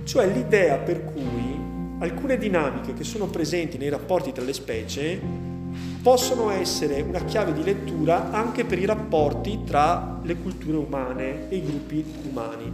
cioè 0.07 0.25
l'idea 0.25 0.77
per 0.77 1.03
cui 1.03 1.59
alcune 1.99 2.37
dinamiche 2.37 2.93
che 2.93 3.03
sono 3.03 3.27
presenti 3.27 3.77
nei 3.77 3.89
rapporti 3.89 4.31
tra 4.31 4.43
le 4.43 4.53
specie 4.53 5.19
possono 6.01 6.49
essere 6.49 7.01
una 7.01 7.23
chiave 7.25 7.53
di 7.53 7.63
lettura 7.63 8.31
anche 8.31 8.65
per 8.65 8.79
i 8.79 8.85
rapporti 8.85 9.61
tra 9.65 10.19
le 10.23 10.35
culture 10.35 10.77
umane 10.77 11.49
e 11.49 11.57
i 11.57 11.63
gruppi 11.63 12.03
umani. 12.29 12.71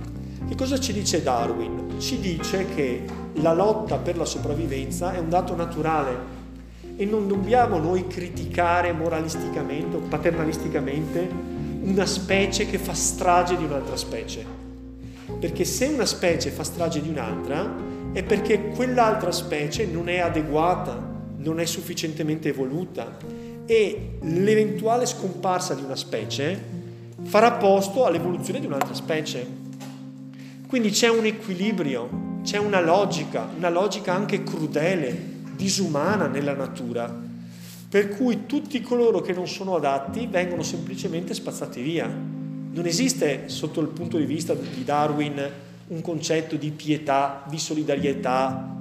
Che 0.47 0.55
cosa 0.55 0.79
ci 0.79 0.93
dice 0.93 1.23
Darwin? 1.23 1.99
Ci 1.99 2.19
dice 2.19 2.67
che 2.75 3.03
la 3.35 3.53
lotta 3.53 3.97
per 3.97 4.17
la 4.17 4.25
sopravvivenza 4.25 5.13
è 5.13 5.19
un 5.19 5.29
dato 5.29 5.55
naturale 5.55 6.41
e 6.95 7.05
non 7.05 7.27
dobbiamo 7.27 7.79
noi 7.79 8.07
criticare 8.07 8.91
moralisticamente 8.91 9.95
o 9.95 9.99
paternalisticamente 10.01 11.27
una 11.83 12.05
specie 12.05 12.65
che 12.65 12.77
fa 12.77 12.93
strage 12.93 13.57
di 13.57 13.63
un'altra 13.63 13.95
specie 13.97 14.61
perché 15.43 15.65
se 15.65 15.87
una 15.87 16.05
specie 16.05 16.51
fa 16.51 16.63
strage 16.63 17.01
di 17.01 17.09
un'altra 17.09 17.69
è 18.13 18.23
perché 18.23 18.69
quell'altra 18.69 19.31
specie 19.31 19.85
non 19.85 20.07
è 20.07 20.19
adeguata, 20.19 21.12
non 21.43 21.59
è 21.59 21.65
sufficientemente 21.65 22.49
evoluta 22.49 23.17
e 23.65 24.17
l'eventuale 24.21 25.05
scomparsa 25.05 25.73
di 25.75 25.83
una 25.83 25.95
specie 25.95 26.81
farà 27.23 27.53
posto 27.53 28.05
all'evoluzione 28.05 28.59
di 28.59 28.65
un'altra 28.65 28.93
specie. 28.93 29.45
Quindi 30.67 30.89
c'è 30.89 31.09
un 31.09 31.25
equilibrio, 31.25 32.39
c'è 32.43 32.57
una 32.57 32.81
logica, 32.81 33.47
una 33.55 33.69
logica 33.69 34.13
anche 34.13 34.43
crudele, 34.43 35.31
disumana 35.55 36.27
nella 36.27 36.53
natura, 36.53 37.13
per 37.89 38.09
cui 38.09 38.45
tutti 38.47 38.81
coloro 38.81 39.21
che 39.21 39.33
non 39.33 39.47
sono 39.47 39.75
adatti 39.75 40.27
vengono 40.27 40.63
semplicemente 40.63 41.33
spazzati 41.33 41.81
via 41.81 42.33
non 42.73 42.87
esiste 42.87 43.49
sotto 43.49 43.81
il 43.81 43.87
punto 43.89 44.17
di 44.17 44.25
vista 44.25 44.55
di 44.55 44.83
Darwin 44.83 45.51
un 45.85 46.01
concetto 46.01 46.55
di 46.55 46.71
pietà, 46.71 47.43
di 47.47 47.59
solidarietà, 47.59 48.72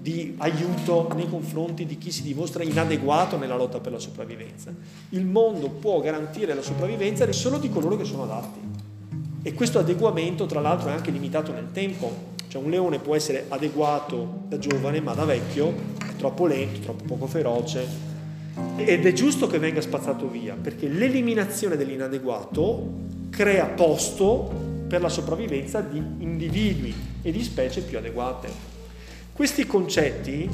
di 0.00 0.34
aiuto 0.38 1.10
nei 1.14 1.28
confronti 1.28 1.84
di 1.84 1.98
chi 1.98 2.12
si 2.12 2.22
dimostra 2.22 2.62
inadeguato 2.62 3.36
nella 3.36 3.56
lotta 3.56 3.80
per 3.80 3.92
la 3.92 3.98
sopravvivenza. 3.98 4.72
Il 5.10 5.26
mondo 5.26 5.68
può 5.68 6.00
garantire 6.00 6.54
la 6.54 6.62
sopravvivenza 6.62 7.30
solo 7.32 7.58
di 7.58 7.68
coloro 7.68 7.96
che 7.96 8.04
sono 8.04 8.22
adatti. 8.22 8.60
E 9.42 9.54
questo 9.54 9.78
adeguamento, 9.78 10.46
tra 10.46 10.60
l'altro, 10.60 10.88
è 10.88 10.92
anche 10.92 11.10
limitato 11.10 11.52
nel 11.52 11.72
tempo. 11.72 12.36
Cioè 12.46 12.62
un 12.62 12.70
leone 12.70 12.98
può 12.98 13.14
essere 13.14 13.46
adeguato 13.48 14.44
da 14.48 14.58
giovane, 14.58 15.00
ma 15.00 15.14
da 15.14 15.24
vecchio 15.24 15.74
è 16.00 16.16
troppo 16.16 16.46
lento, 16.46 16.80
troppo 16.80 17.04
poco 17.04 17.26
feroce. 17.26 17.86
Ed 18.76 19.04
è 19.04 19.12
giusto 19.12 19.46
che 19.46 19.58
venga 19.58 19.80
spazzato 19.80 20.28
via, 20.28 20.56
perché 20.60 20.88
l'eliminazione 20.88 21.76
dell'inadeguato 21.76 23.06
crea 23.30 23.66
posto 23.66 24.50
per 24.88 25.02
la 25.02 25.08
sopravvivenza 25.08 25.80
di 25.80 25.98
individui 25.98 26.94
e 27.20 27.30
di 27.30 27.42
specie 27.42 27.82
più 27.82 27.98
adeguate. 27.98 28.77
Questi 29.38 29.66
concetti 29.66 30.50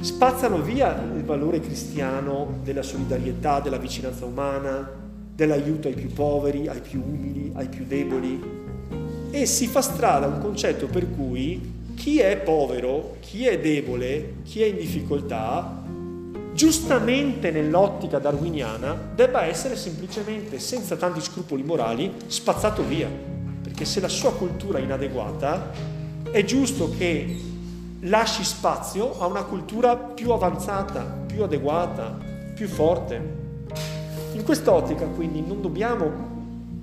spazzano 0.00 0.62
via 0.62 0.98
il 1.14 1.24
valore 1.24 1.60
cristiano 1.60 2.60
della 2.64 2.80
solidarietà, 2.80 3.60
della 3.60 3.76
vicinanza 3.76 4.24
umana, 4.24 4.90
dell'aiuto 5.34 5.88
ai 5.88 5.94
più 5.94 6.10
poveri, 6.10 6.68
ai 6.68 6.80
più 6.80 7.02
umili, 7.06 7.52
ai 7.54 7.68
più 7.68 7.84
deboli 7.84 8.42
e 9.30 9.44
si 9.44 9.66
fa 9.66 9.82
strada 9.82 10.26
un 10.26 10.40
concetto 10.40 10.86
per 10.86 11.06
cui 11.14 11.60
chi 11.94 12.18
è 12.18 12.38
povero, 12.38 13.16
chi 13.20 13.46
è 13.46 13.60
debole, 13.60 14.36
chi 14.44 14.62
è 14.62 14.64
in 14.68 14.76
difficoltà, 14.76 15.84
giustamente 16.54 17.50
nell'ottica 17.50 18.18
darwiniana, 18.18 18.96
debba 19.14 19.44
essere 19.44 19.76
semplicemente, 19.76 20.58
senza 20.60 20.96
tanti 20.96 21.20
scrupoli 21.20 21.62
morali, 21.62 22.10
spazzato 22.26 22.82
via. 22.82 23.10
Perché 23.62 23.84
se 23.84 24.00
la 24.00 24.08
sua 24.08 24.32
cultura 24.32 24.78
è 24.78 24.82
inadeguata, 24.82 25.72
è 26.30 26.42
giusto 26.42 26.88
che 26.96 27.50
lasci 28.06 28.42
spazio 28.42 29.20
a 29.20 29.26
una 29.26 29.44
cultura 29.44 29.96
più 29.96 30.32
avanzata, 30.32 31.02
più 31.26 31.42
adeguata, 31.42 32.18
più 32.54 32.66
forte. 32.66 33.40
In 34.32 34.42
quest'ottica 34.44 35.06
quindi 35.06 35.40
non 35.40 35.60
dobbiamo, 35.60 36.10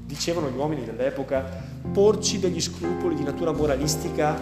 dicevano 0.05 0.49
gli 0.49 0.55
uomini 0.55 0.85
dell'epoca, 0.85 1.67
porci 1.91 2.39
degli 2.39 2.61
scrupoli 2.61 3.15
di 3.15 3.23
natura 3.23 3.51
moralistica 3.51 4.37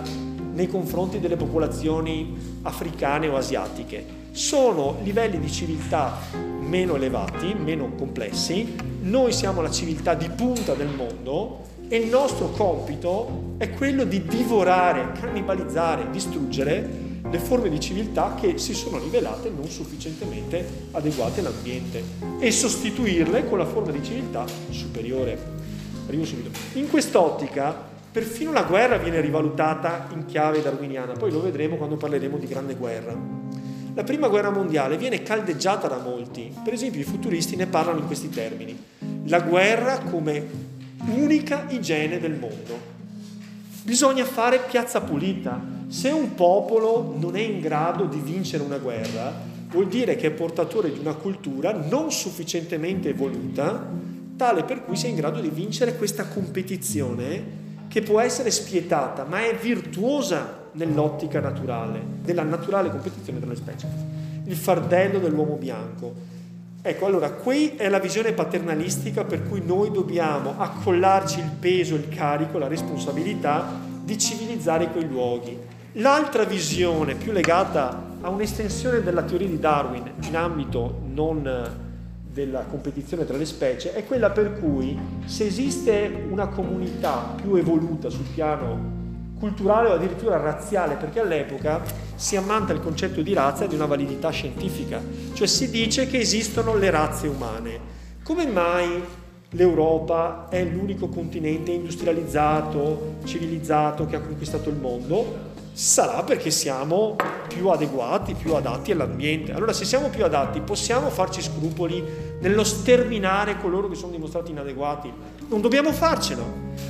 nei 0.53 0.67
confronti 0.67 1.19
delle 1.19 1.35
popolazioni 1.35 2.59
africane 2.63 3.27
o 3.27 3.37
asiatiche. 3.37 4.15
Sono 4.31 4.97
livelli 5.01 5.39
di 5.39 5.51
civiltà 5.51 6.17
meno 6.59 6.95
elevati, 6.95 7.55
meno 7.55 7.91
complessi, 7.97 8.75
noi 9.01 9.31
siamo 9.31 9.61
la 9.61 9.71
civiltà 9.71 10.13
di 10.13 10.29
punta 10.29 10.73
del 10.73 10.89
mondo 10.89 11.65
e 11.89 11.97
il 11.97 12.09
nostro 12.09 12.49
compito 12.49 13.55
è 13.57 13.69
quello 13.71 14.03
di 14.03 14.25
divorare, 14.25 15.13
cannibalizzare, 15.19 16.09
distruggere 16.11 17.05
le 17.29 17.39
forme 17.39 17.69
di 17.69 17.79
civiltà 17.79 18.35
che 18.39 18.57
si 18.57 18.73
sono 18.73 18.99
rivelate 18.99 19.49
non 19.49 19.67
sufficientemente 19.67 20.87
adeguate 20.91 21.39
all'ambiente 21.39 22.03
e 22.39 22.51
sostituirle 22.51 23.47
con 23.47 23.57
la 23.57 23.65
forma 23.65 23.91
di 23.91 24.03
civiltà 24.03 24.45
superiore. 24.69 25.55
Arrivo 26.07 26.25
subito. 26.25 26.49
In 26.73 26.89
quest'ottica, 26.89 27.75
perfino 28.11 28.51
la 28.51 28.63
guerra 28.63 28.97
viene 28.97 29.19
rivalutata 29.19 30.07
in 30.13 30.25
chiave 30.25 30.61
darwiniana, 30.61 31.13
poi 31.13 31.31
lo 31.31 31.41
vedremo 31.41 31.75
quando 31.75 31.97
parleremo 31.97 32.37
di 32.37 32.47
grande 32.47 32.75
guerra. 32.75 33.15
La 33.93 34.03
prima 34.03 34.27
guerra 34.27 34.51
mondiale 34.51 34.95
viene 34.97 35.23
caldeggiata 35.23 35.87
da 35.87 35.97
molti, 35.97 36.53
per 36.63 36.73
esempio 36.73 37.01
i 37.01 37.03
futuristi 37.03 37.55
ne 37.55 37.65
parlano 37.65 37.99
in 37.99 38.05
questi 38.05 38.29
termini. 38.29 38.77
La 39.25 39.41
guerra 39.41 39.99
come 39.99 40.75
unica 41.05 41.65
igiene 41.69 42.19
del 42.19 42.33
mondo. 42.33 42.95
Bisogna 43.83 44.25
fare 44.25 44.59
piazza 44.69 45.01
pulita. 45.01 45.75
Se 45.87 46.09
un 46.09 46.35
popolo 46.35 47.15
non 47.17 47.35
è 47.35 47.41
in 47.41 47.61
grado 47.61 48.05
di 48.05 48.19
vincere 48.19 48.63
una 48.63 48.77
guerra, 48.77 49.33
vuol 49.69 49.87
dire 49.87 50.15
che 50.15 50.27
è 50.27 50.31
portatore 50.31 50.91
di 50.91 50.99
una 50.99 51.13
cultura 51.13 51.71
non 51.71 52.11
sufficientemente 52.11 53.09
evoluta, 53.09 53.87
tale 54.35 54.63
per 54.63 54.83
cui 54.83 54.95
sia 54.95 55.09
in 55.09 55.15
grado 55.15 55.39
di 55.39 55.49
vincere 55.49 55.95
questa 55.95 56.27
competizione 56.27 57.65
che 57.87 58.01
può 58.01 58.19
essere 58.19 58.51
spietata, 58.51 59.23
ma 59.23 59.45
è 59.45 59.55
virtuosa 59.55 60.65
nell'ottica 60.73 61.39
naturale, 61.39 62.01
della 62.21 62.43
naturale 62.43 62.89
competizione 62.89 63.39
tra 63.39 63.55
specie. 63.55 63.87
Il 64.45 64.55
fardello 64.55 65.19
dell'uomo 65.19 65.55
bianco 65.55 66.13
Ecco, 66.87 67.05
allora, 67.05 67.31
qui 67.31 67.75
è 67.75 67.89
la 67.89 67.99
visione 67.99 68.31
paternalistica 68.31 69.25
per 69.25 69.43
cui 69.43 69.61
noi 69.61 69.91
dobbiamo 69.91 70.53
accollarci 70.57 71.39
il 71.39 71.51
peso, 71.59 71.95
il 71.95 72.07
carico, 72.07 72.57
la 72.57 72.69
responsabilità 72.69 73.77
di 74.05 74.17
civilizzare 74.17 74.87
quei 74.91 75.05
luoghi. 75.05 75.59
L'altra 75.95 76.45
visione, 76.45 77.15
più 77.15 77.33
legata 77.33 78.15
a 78.21 78.29
un'estensione 78.29 79.03
della 79.03 79.23
teoria 79.23 79.49
di 79.49 79.59
Darwin 79.59 80.13
in 80.21 80.37
ambito 80.37 81.01
non 81.13 81.69
della 82.31 82.61
competizione 82.61 83.25
tra 83.25 83.35
le 83.35 83.43
specie, 83.43 83.93
è 83.93 84.05
quella 84.05 84.29
per 84.29 84.57
cui 84.57 84.97
se 85.25 85.45
esiste 85.45 86.25
una 86.29 86.47
comunità 86.47 87.33
più 87.35 87.55
evoluta 87.55 88.09
sul 88.09 88.27
piano 88.33 89.06
culturale 89.39 89.89
o 89.89 89.93
addirittura 89.93 90.37
razziale, 90.37 90.95
perché 90.95 91.19
all'epoca 91.19 91.81
si 92.15 92.35
ammanta 92.35 92.73
il 92.73 92.81
concetto 92.81 93.21
di 93.21 93.33
razza 93.33 93.67
di 93.67 93.75
una 93.75 93.85
validità 93.85 94.29
scientifica, 94.29 95.01
cioè 95.33 95.47
si 95.47 95.69
dice 95.69 96.07
che 96.07 96.19
esistono 96.19 96.75
le 96.75 96.89
razze 96.89 97.27
umane. 97.27 97.79
Come 98.23 98.45
mai 98.47 99.03
l'Europa 99.51 100.47
è 100.49 100.63
l'unico 100.63 101.07
continente 101.07 101.71
industrializzato, 101.71 103.15
civilizzato 103.23 104.05
che 104.05 104.15
ha 104.15 104.21
conquistato 104.21 104.69
il 104.69 104.75
mondo? 104.75 105.46
Sarà 105.77 106.23
perché 106.23 106.49
siamo 106.49 107.15
più 107.47 107.69
adeguati, 107.69 108.33
più 108.33 108.55
adatti 108.55 108.91
all'ambiente. 108.91 109.51
Allora 109.51 109.73
se 109.73 109.85
siamo 109.85 110.09
più 110.09 110.25
adatti 110.25 110.59
possiamo 110.59 111.11
farci 111.11 111.39
scrupoli 111.39 112.03
nello 112.39 112.63
sterminare 112.63 113.59
coloro 113.59 113.87
che 113.87 113.93
sono 113.93 114.11
dimostrati 114.11 114.49
inadeguati? 114.49 115.13
Non 115.47 115.61
dobbiamo 115.61 115.91
farcelo, 115.91 116.41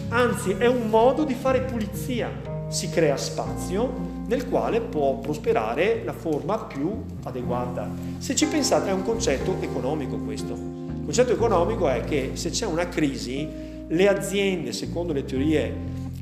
anzi 0.08 0.52
è 0.52 0.68
un 0.68 0.88
modo 0.88 1.26
di 1.26 1.34
fare 1.34 1.64
pulizia. 1.64 2.32
Si 2.70 2.90
crea 2.90 3.18
spazio 3.18 3.92
nel 4.28 4.48
quale 4.48 4.80
può 4.80 5.16
prosperare 5.16 6.04
la 6.06 6.14
forma 6.14 6.58
più 6.58 7.04
adeguata. 7.24 7.90
Se 8.20 8.36
ci 8.36 8.46
pensate 8.46 8.90
è 8.90 8.94
un 8.94 9.04
concetto 9.04 9.58
economico 9.60 10.16
questo. 10.16 10.54
Il 10.54 11.02
concetto 11.04 11.34
economico 11.34 11.90
è 11.90 12.06
che 12.06 12.32
se 12.36 12.52
c'è 12.52 12.66
una 12.66 12.88
crisi, 12.88 13.50
le 13.86 14.08
aziende, 14.08 14.72
secondo 14.72 15.12
le 15.12 15.26
teorie 15.26 15.76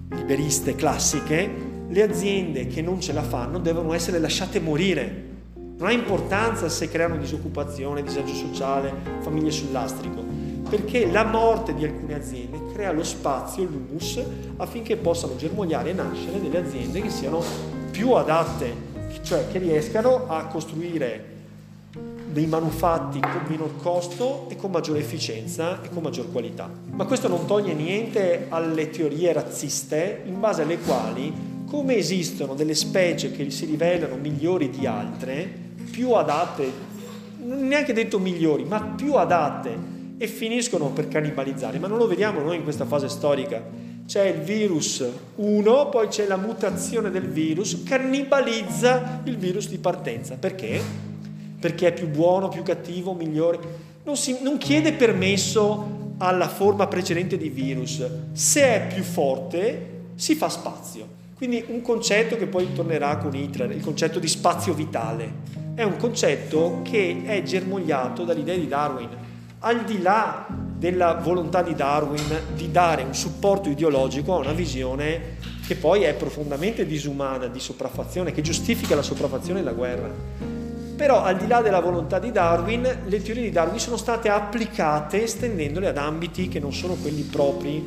liberiste 0.10 0.74
classiche, 0.74 1.65
le 1.88 2.02
aziende 2.02 2.68
che 2.68 2.82
non 2.82 3.00
ce 3.00 3.14
la 3.14 3.22
fanno 3.22 3.60
devono 3.60 3.94
essere 3.94 4.20
lasciate 4.20 4.60
morire. 4.60 5.34
Non 5.78 5.88
ha 5.88 5.92
importanza 5.92 6.70
se 6.70 6.90
creano 6.90 7.18
disoccupazione, 7.18 8.02
disagio 8.02 8.34
sociale, 8.34 8.94
famiglie 9.20 9.52
sul 9.52 9.72
lastrico, 9.72 10.24
perché 10.70 11.10
la 11.12 11.26
morte 11.26 11.74
di 11.74 11.84
alcune 11.84 12.16
aziende 12.16 12.60
crea 12.74 12.92
lo 12.92 13.04
spazio, 13.04 13.64
l'humus, 13.64 14.22
affinché 14.58 14.96
possano 14.96 15.36
germogliare 15.36 15.90
e 15.90 15.94
nascere 15.94 16.42
delle 16.42 16.60
aziende 16.60 17.02
che 17.02 17.10
siano 17.10 17.44
più 17.92 18.12
adatte, 18.12 18.74
cioè 19.22 19.48
che 19.52 19.60
riescano 19.60 20.28
a 20.28 20.46
costruire 20.46 21.34
dei 22.32 22.48
manufatti 22.48 23.20
con 23.20 23.44
minor 23.48 23.78
costo 23.78 24.48
e 24.50 24.56
con 24.56 24.72
maggiore 24.72 25.00
efficienza 25.00 25.82
e 25.82 25.90
con 25.90 26.04
maggior 26.04 26.32
qualità. 26.32 26.70
Ma 26.92 27.06
questo 27.06 27.28
non 27.28 27.46
toglie 27.46 27.74
niente 27.74 28.48
alle 28.50 28.90
teorie 28.90 29.32
razziste 29.32 30.24
in 30.26 30.40
base 30.40 30.64
alle 30.64 30.78
quali 30.80 31.55
come 31.76 31.98
esistono 31.98 32.54
delle 32.54 32.74
specie 32.74 33.32
che 33.32 33.50
si 33.50 33.66
rivelano 33.66 34.16
migliori 34.16 34.70
di 34.70 34.88
altre, 34.88 35.46
più 35.92 36.14
adatte, 36.14 36.72
neanche 37.44 37.92
detto 37.92 38.18
migliori, 38.18 38.64
ma 38.64 38.82
più 38.82 39.16
adatte 39.16 39.78
e 40.18 40.26
finiscono 40.28 40.92
per 40.92 41.10
cannibalizzare, 41.10 41.78
ma 41.78 41.88
non 41.88 41.98
lo 41.98 42.08
vediamo 42.08 42.40
noi 42.40 42.56
in 42.56 42.64
questa 42.64 42.86
fase 42.86 43.10
storica. 43.10 43.62
C'è 44.08 44.24
il 44.24 44.40
virus 44.40 45.06
1, 45.36 45.90
poi 45.90 46.08
c'è 46.08 46.26
la 46.28 46.38
mutazione 46.38 47.12
del 47.12 47.28
virus, 47.28 47.84
cannibalizza 47.84 49.20
il 49.26 49.36
virus 49.36 49.68
di 49.68 49.78
partenza. 49.78 50.36
Perché? 50.36 50.80
Perché 51.60 51.88
è 51.88 51.94
più 51.94 52.08
buono, 52.08 52.48
più 52.48 52.64
cattivo, 52.64 53.14
migliore. 53.14 53.60
Non, 54.06 54.16
si, 54.16 54.38
non 54.42 54.58
chiede 54.58 54.94
permesso 54.94 56.14
alla 56.20 56.48
forma 56.48 56.88
precedente 56.88 57.36
di 57.36 57.50
virus. 57.50 58.02
Se 58.32 58.62
è 58.62 58.94
più 58.94 59.04
forte, 59.04 59.90
si 60.16 60.36
fa 60.36 60.48
spazio. 60.48 61.24
Quindi 61.36 61.66
un 61.68 61.82
concetto 61.82 62.38
che 62.38 62.48
poi 62.48 62.72
tornerà 62.72 63.18
con 63.18 63.36
Hitler, 63.36 63.70
il 63.72 63.84
concetto 63.84 64.20
di 64.20 64.28
spazio 64.28 64.74
vitale, 64.74 65.34
è 65.76 65.84
un 65.84 65.98
concetto 65.98 66.80
che 66.82 67.24
è 67.26 67.44
germogliato 67.44 68.24
dall'idea 68.24 68.56
di 68.56 68.70
Darwin. 68.70 69.10
Al 69.60 69.84
di 69.84 70.02
là 70.02 70.48
della 70.78 71.16
volontà 71.16 71.62
di 71.62 71.76
Darwin 71.76 72.24
di 72.56 72.72
dare 72.72 73.04
un 73.04 73.14
supporto 73.14 73.68
ideologico 73.68 74.34
a 74.34 74.38
una 74.38 74.54
visione 74.54 75.36
che 75.68 75.76
poi 75.76 76.04
è 76.04 76.14
profondamente 76.14 76.86
disumana, 76.86 77.48
di 77.48 77.60
sopraffazione, 77.60 78.32
che 78.32 78.42
giustifica 78.42 78.96
la 78.96 79.02
sopraffazione 79.02 79.60
e 79.60 79.64
la 79.64 79.74
guerra. 79.74 80.10
Però 80.96 81.22
al 81.22 81.36
di 81.36 81.48
là 81.48 81.62
della 81.62 81.82
volontà 81.82 82.18
di 82.18 82.32
Darwin, 82.32 83.00
le 83.06 83.22
teorie 83.22 83.44
di 83.44 83.52
Darwin 83.52 83.80
sono 83.80 83.98
state 83.98 84.30
applicate 84.30 85.24
estendendole 85.24 85.88
ad 85.88 85.98
ambiti 85.98 86.48
che 86.48 86.62
non 86.62 86.72
sono 86.72 86.94
quelli 86.94 87.24
propri 87.24 87.86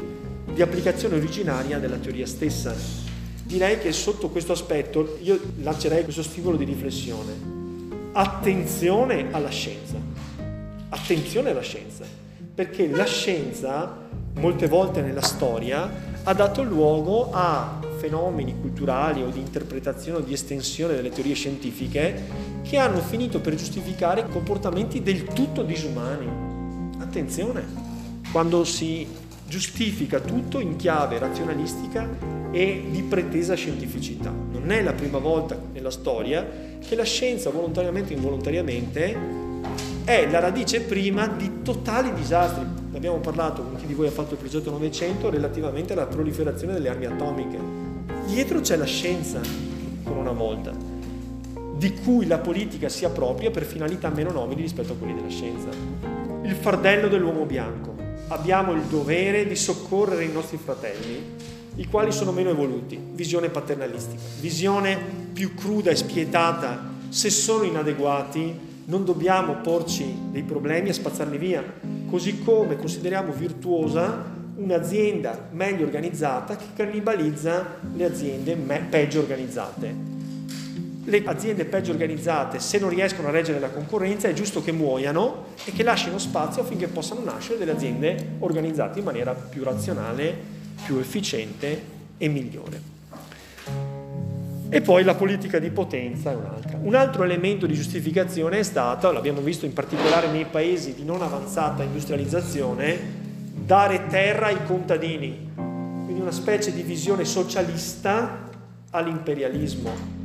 di 0.53 0.61
applicazione 0.61 1.17
originaria 1.17 1.79
della 1.79 1.97
teoria 1.97 2.27
stessa. 2.27 3.08
Direi 3.49 3.79
che 3.79 3.93
sotto 3.93 4.29
questo 4.29 4.53
aspetto 4.53 5.17
io 5.23 5.41
lancerei 5.63 6.03
questo 6.03 6.23
stimolo 6.23 6.59
di 6.59 6.65
riflessione. 6.65 7.33
Attenzione 8.13 9.29
alla 9.31 9.49
scienza. 9.49 9.95
Attenzione 10.91 11.49
alla 11.49 11.63
scienza, 11.63 12.05
perché 12.55 12.87
la 12.89 13.07
scienza 13.07 14.07
molte 14.35 14.69
volte 14.69 15.01
nella 15.01 15.23
storia 15.23 15.91
ha 16.25 16.35
dato 16.35 16.63
luogo 16.63 17.31
a 17.33 17.81
fenomeni 17.97 18.55
culturali 18.61 19.23
o 19.23 19.31
di 19.31 19.41
interpretazione 19.41 20.19
o 20.19 20.21
di 20.21 20.35
estensione 20.35 20.95
delle 20.95 21.09
teorie 21.09 21.35
scientifiche 21.35 22.25
che 22.63 22.77
hanno 22.77 23.01
finito 23.01 23.41
per 23.41 23.55
giustificare 23.55 24.29
comportamenti 24.29 25.03
del 25.03 25.25
tutto 25.25 25.63
disumani. 25.63 26.29
Attenzione, 26.99 27.65
quando 28.31 28.65
si 28.65 29.07
giustifica 29.49 30.21
tutto 30.21 30.61
in 30.61 30.77
chiave 30.77 31.19
razionalistica 31.19 32.07
e 32.51 32.85
di 32.91 33.03
pretesa 33.03 33.55
scientificità. 33.55 34.31
Non 34.31 34.71
è 34.71 34.83
la 34.83 34.93
prima 34.93 35.19
volta 35.19 35.59
nella 35.73 35.91
storia 35.91 36.47
che 36.87 36.95
la 36.95 37.05
scienza, 37.05 37.51
volontariamente 37.51 38.13
o 38.13 38.17
involontariamente, 38.17 39.17
è 40.05 40.29
la 40.31 40.39
radice 40.39 40.83
prima 40.83 41.27
di 41.27 41.63
totali 41.63 42.13
disastri. 42.13 42.65
Abbiamo 42.95 43.19
parlato 43.19 43.63
con 43.63 43.77
chi 43.77 43.87
di 43.87 43.95
voi 43.95 44.07
ha 44.07 44.11
fatto 44.11 44.35
il 44.35 44.39
progetto 44.39 44.71
900 44.71 45.31
relativamente 45.31 45.95
alla 45.95 46.07
proliferazione 46.07 46.75
delle 46.75 46.89
armi 46.89 47.07
atomiche. 47.07 47.59
Dietro 48.27 48.61
c'è 48.61 48.77
la 48.77 48.85
scienza, 48.85 49.41
ancora 49.41 50.21
una 50.21 50.33
volta, 50.33 50.73
di 51.77 51.95
cui 51.95 52.27
la 52.27 52.39
politica 52.39 52.89
si 52.89 53.05
appropria 53.05 53.51
per 53.51 53.65
finalità 53.65 54.11
meno 54.11 54.31
nobili 54.31 54.63
rispetto 54.63 54.93
a 54.93 54.97
quelle 54.97 55.15
della 55.15 55.29
scienza. 55.29 55.69
Il 56.43 56.55
fardello 56.55 57.09
dell'uomo 57.09 57.45
bianco. 57.45 57.98
Abbiamo 58.31 58.73
il 58.73 58.83
dovere 58.83 59.47
di 59.47 59.57
soccorrere 59.57 60.25
i 60.25 60.33
nostri 60.33 60.59
fratelli, 60.59 61.35
i 61.77 61.87
quali 61.87 62.13
sono 62.13 62.31
meno 62.31 62.51
evoluti. 62.51 63.01
Visione 63.13 63.49
paternalistica, 63.49 64.21
visione 64.39 64.99
più 65.33 65.55
cruda 65.55 65.91
e 65.91 65.97
spietata. 65.97 66.91
Se 67.09 67.31
sono 67.31 67.63
inadeguati, 67.63 68.55
non 68.85 69.07
dobbiamo 69.07 69.55
porci 69.63 70.15
dei 70.31 70.43
problemi 70.43 70.91
e 70.91 70.93
spazzarli 70.93 71.39
via, 71.39 71.65
così 72.11 72.43
come 72.43 72.77
consideriamo 72.77 73.33
virtuosa 73.33 74.37
un'azienda 74.57 75.49
meglio 75.53 75.87
organizzata 75.87 76.57
che 76.57 76.67
cannibalizza 76.77 77.77
le 77.95 78.05
aziende 78.05 78.55
peggio 78.91 79.21
organizzate. 79.21 79.95
Le 81.09 81.23
aziende 81.25 81.65
peggio 81.65 81.93
organizzate, 81.93 82.61
se 82.61 82.79
non 82.79 82.91
riescono 82.91 83.29
a 83.29 83.31
reggere 83.31 83.59
la 83.59 83.71
concorrenza, 83.71 84.29
è 84.29 84.35
giusto 84.35 84.63
che 84.63 84.73
muoiano 84.73 85.47
e 85.65 85.73
che 85.73 85.83
lasciano 85.83 86.19
spazio 86.19 86.61
affinché 86.61 86.87
possano 86.87 87.23
nascere 87.25 87.57
delle 87.57 87.71
aziende 87.71 88.33
organizzate 88.41 88.99
in 88.99 89.07
maniera 89.07 89.33
più 89.33 89.65
razionale, 89.65 90.37
più 90.85 90.99
efficiente 90.99 91.83
e 92.19 92.29
migliore. 92.29 92.81
E 94.69 94.83
poi 94.83 95.03
la 95.03 95.15
politica 95.15 95.59
di 95.59 95.71
potenza 95.71 96.31
è 96.31 96.35
un'altra. 96.35 96.79
Un 96.83 96.95
altro 96.95 97.25
elemento 97.25 97.65
di 97.65 97.73
giustificazione 97.73 98.59
è 98.59 98.63
stato, 98.63 99.11
l'abbiamo 99.11 99.41
visto 99.41 99.65
in 99.65 99.73
particolare 99.73 100.31
nei 100.31 100.45
paesi 100.45 100.93
di 100.93 101.07
non 101.07 101.23
avanzata 101.23 101.83
industrializzazione, 101.85 102.99
dare 103.55 104.09
terra 104.09 104.49
ai 104.49 104.63
contadini, 104.67 105.53
quindi 105.55 106.21
una 106.21 106.33
specie 106.33 106.71
di 106.71 106.83
visione 106.83 107.25
socialista 107.25 108.47
all'imperialismo. 108.91 110.18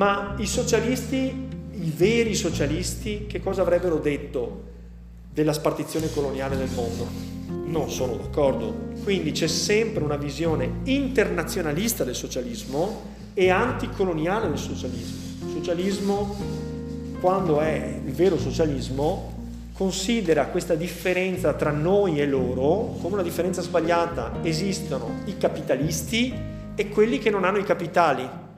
Ma 0.00 0.34
i 0.38 0.46
socialisti, 0.46 1.48
i 1.72 1.92
veri 1.94 2.34
socialisti, 2.34 3.26
che 3.26 3.38
cosa 3.38 3.60
avrebbero 3.60 3.98
detto 3.98 4.62
della 5.30 5.52
spartizione 5.52 6.10
coloniale 6.10 6.56
del 6.56 6.70
mondo? 6.74 7.06
Non 7.66 7.90
sono 7.90 8.16
d'accordo. 8.16 8.74
Quindi 9.04 9.32
c'è 9.32 9.46
sempre 9.46 10.02
una 10.02 10.16
visione 10.16 10.80
internazionalista 10.84 12.02
del 12.02 12.14
socialismo 12.14 13.02
e 13.34 13.50
anticoloniale 13.50 14.48
del 14.48 14.56
socialismo. 14.56 15.18
Il 15.44 15.52
socialismo, 15.52 16.34
quando 17.20 17.60
è 17.60 18.00
il 18.02 18.12
vero 18.12 18.38
socialismo, 18.38 19.34
considera 19.74 20.46
questa 20.46 20.76
differenza 20.76 21.52
tra 21.52 21.72
noi 21.72 22.22
e 22.22 22.26
loro 22.26 22.96
come 23.02 23.16
una 23.16 23.22
differenza 23.22 23.60
sbagliata. 23.60 24.38
Esistono 24.40 25.20
i 25.26 25.36
capitalisti 25.36 26.32
e 26.74 26.88
quelli 26.88 27.18
che 27.18 27.28
non 27.28 27.44
hanno 27.44 27.58
i 27.58 27.64
capitali, 27.64 28.48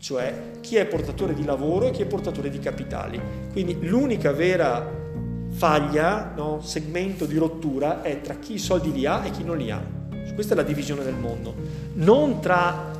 cioè 0.00 0.52
chi 0.60 0.76
è 0.76 0.86
portatore 0.86 1.34
di 1.34 1.44
lavoro 1.44 1.86
e 1.86 1.90
chi 1.90 2.02
è 2.02 2.06
portatore 2.06 2.50
di 2.50 2.58
capitali. 2.58 3.20
Quindi 3.52 3.76
l'unica 3.82 4.32
vera 4.32 4.98
faglia, 5.50 6.32
no, 6.34 6.60
segmento 6.62 7.26
di 7.26 7.36
rottura 7.36 8.02
è 8.02 8.20
tra 8.20 8.34
chi 8.34 8.54
i 8.54 8.58
soldi 8.58 8.92
li 8.92 9.04
ha 9.04 9.24
e 9.24 9.30
chi 9.30 9.44
non 9.44 9.58
li 9.58 9.70
ha. 9.70 9.98
Questa 10.34 10.54
è 10.54 10.56
la 10.56 10.62
divisione 10.62 11.04
del 11.04 11.16
mondo, 11.16 11.54
non 11.94 12.40
tra 12.40 12.90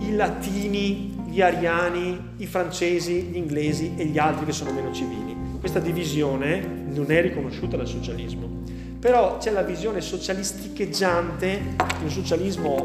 i 0.00 0.14
latini, 0.14 1.16
gli 1.28 1.40
ariani, 1.40 2.32
i 2.38 2.46
francesi, 2.46 3.22
gli 3.22 3.36
inglesi 3.36 3.94
e 3.96 4.04
gli 4.04 4.18
altri 4.18 4.44
che 4.44 4.52
sono 4.52 4.72
meno 4.72 4.92
civili. 4.92 5.34
Questa 5.58 5.78
divisione 5.78 6.60
non 6.88 7.10
è 7.10 7.22
riconosciuta 7.22 7.76
dal 7.76 7.86
socialismo. 7.86 8.48
Però 8.98 9.38
c'è 9.38 9.50
la 9.50 9.62
visione 9.62 10.02
socialisticheggiante, 10.02 11.60
un 12.02 12.10
socialismo 12.10 12.76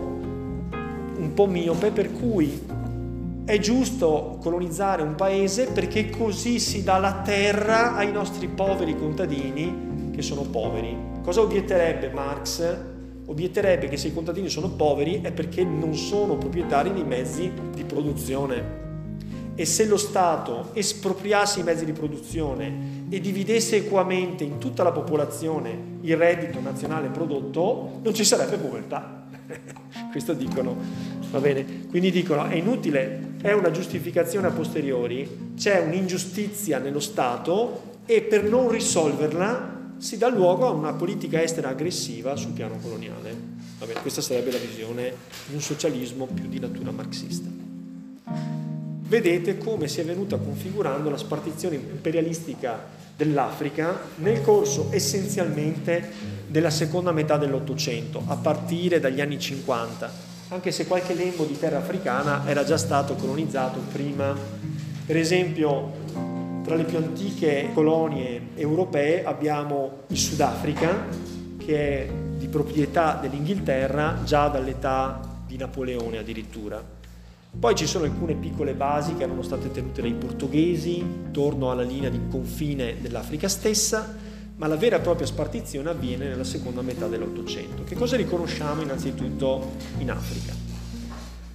un 1.18 1.32
po' 1.34 1.48
miope, 1.48 1.92
per 1.92 2.12
cui 2.12 2.62
è 3.46 3.60
giusto 3.60 4.40
colonizzare 4.42 5.04
un 5.04 5.14
paese 5.14 5.68
perché 5.68 6.10
così 6.10 6.60
si 6.60 6.84
dà 6.84 6.98
la 6.98 7.22
terra 7.24 7.96
ai 7.96 8.12
nostri 8.12 8.48
poveri 8.48 8.98
contadini 8.98 10.10
che 10.12 10.24
sono 10.24 10.42
poveri. 10.42 10.98
Cosa 11.22 11.42
obietterebbe 11.42 12.10
Marx? 12.10 12.76
Obietterebbe 13.28 13.88
che 13.88 13.98
se 13.98 14.08
i 14.08 14.14
contadini 14.14 14.50
sono 14.50 14.70
poveri 14.70 15.22
è 15.22 15.32
perché 15.32 15.64
non 15.64 15.94
sono 15.94 16.38
proprietari 16.38 16.92
dei 16.92 17.04
mezzi 17.04 17.52
di 17.74 17.84
produzione 17.84 18.84
e 19.54 19.64
se 19.66 19.86
lo 19.86 19.98
Stato 19.98 20.72
espropriasse 20.74 21.60
i 21.60 21.64
mezzi 21.64 21.86
di 21.86 21.94
produzione 21.94 23.06
e 23.10 23.22
dividesse 23.22 23.78
equamente 23.78 24.44
in 24.44 24.58
tutta 24.58 24.84
la 24.84 24.92
popolazione 24.92 25.94
il 26.02 26.18
reddito 26.18 26.60
nazionale 26.60 27.08
prodotto, 27.08 28.00
non 28.04 28.14
ci 28.14 28.26
sarebbe 28.26 28.58
povertà. 28.58 29.25
Questo 30.12 30.34
dicono, 30.34 30.76
va 31.32 31.40
bene? 31.40 31.88
Quindi 31.90 32.12
dicono 32.12 32.46
è 32.46 32.56
inutile, 32.56 33.34
è 33.42 33.52
una 33.52 33.72
giustificazione 33.72 34.48
a 34.48 34.52
posteriori, 34.52 35.54
c'è 35.56 35.80
un'ingiustizia 35.80 36.80
nello 36.80 37.00
Stato 37.00 37.94
e 38.06 38.22
per 38.22 38.44
non 38.44 38.70
risolverla 38.70 39.74
si 39.98 40.18
dà 40.18 40.28
luogo 40.30 40.68
a 40.68 40.72
una 40.72 40.94
politica 40.94 41.42
estera 41.42 41.70
aggressiva 41.70 42.36
sul 42.36 42.52
piano 42.52 42.78
coloniale. 42.82 43.54
Va 43.80 43.86
bene, 43.86 44.02
questa 44.02 44.22
sarebbe 44.22 44.52
la 44.52 44.58
visione 44.58 45.14
di 45.48 45.56
un 45.56 45.62
socialismo 45.62 46.26
più 46.26 46.48
di 46.48 46.60
natura 46.60 46.92
marxista 46.92 47.56
vedete 49.08 49.58
come 49.58 49.88
si 49.88 50.02
è 50.02 50.06
venuta 50.06 50.38
configurando 50.38 51.10
la 51.10 51.18
spartizione 51.18 51.76
imperialistica 51.76 53.04
dell'Africa 53.16 53.98
nel 54.16 54.42
corso 54.42 54.88
essenzialmente 54.92 56.12
della 56.56 56.70
seconda 56.70 57.12
metà 57.12 57.36
dell'Ottocento, 57.36 58.24
a 58.28 58.38
partire 58.38 59.02
dagli 59.02 59.20
anni 59.20 59.38
50, 59.38 60.10
anche 60.48 60.72
se 60.72 60.88
qualche 60.88 61.14
lembo 61.14 61.44
di 61.44 61.60
terra 61.60 61.80
africana 61.80 62.48
era 62.48 62.64
già 62.64 62.78
stato 62.78 63.16
colonizzato 63.16 63.82
prima. 63.92 64.34
Per 65.06 65.18
esempio, 65.18 65.92
tra 66.64 66.76
le 66.76 66.86
più 66.86 66.96
antiche 66.96 67.72
colonie 67.74 68.52
europee 68.56 69.26
abbiamo 69.26 70.04
il 70.08 70.18
Sudafrica, 70.18 71.08
che 71.58 71.78
è 71.78 72.10
di 72.38 72.48
proprietà 72.48 73.18
dell'Inghilterra 73.22 74.22
già 74.24 74.48
dall'età 74.48 75.20
di 75.46 75.58
Napoleone 75.58 76.20
addirittura. 76.20 76.82
Poi 77.60 77.76
ci 77.76 77.86
sono 77.86 78.06
alcune 78.06 78.34
piccole 78.36 78.74
basi 78.76 79.14
che 79.16 79.24
erano 79.24 79.42
state 79.42 79.72
tenute 79.72 80.02
dai 80.02 80.14
portoghesi 80.14 81.00
intorno 81.00 81.70
alla 81.70 81.84
linea 81.84 82.10
di 82.10 82.22
confine 82.30 82.96
dell'Africa 83.02 83.50
stessa, 83.50 84.34
ma 84.58 84.68
la 84.68 84.78
vera 84.78 84.98
e 84.98 85.00
propria 85.00 85.28
spartizione 85.28 85.90
avviene 85.90 86.28
nella 86.28 86.44
seconda 86.44 86.82
metà 86.82 87.08
dell'Ottocento. 87.08 87.84
Che 87.84 87.96
cosa 87.96 88.16
riconosciamo 88.16 88.82
innanzitutto 88.82 89.74
in 89.98 90.10
Africa? 90.12 90.54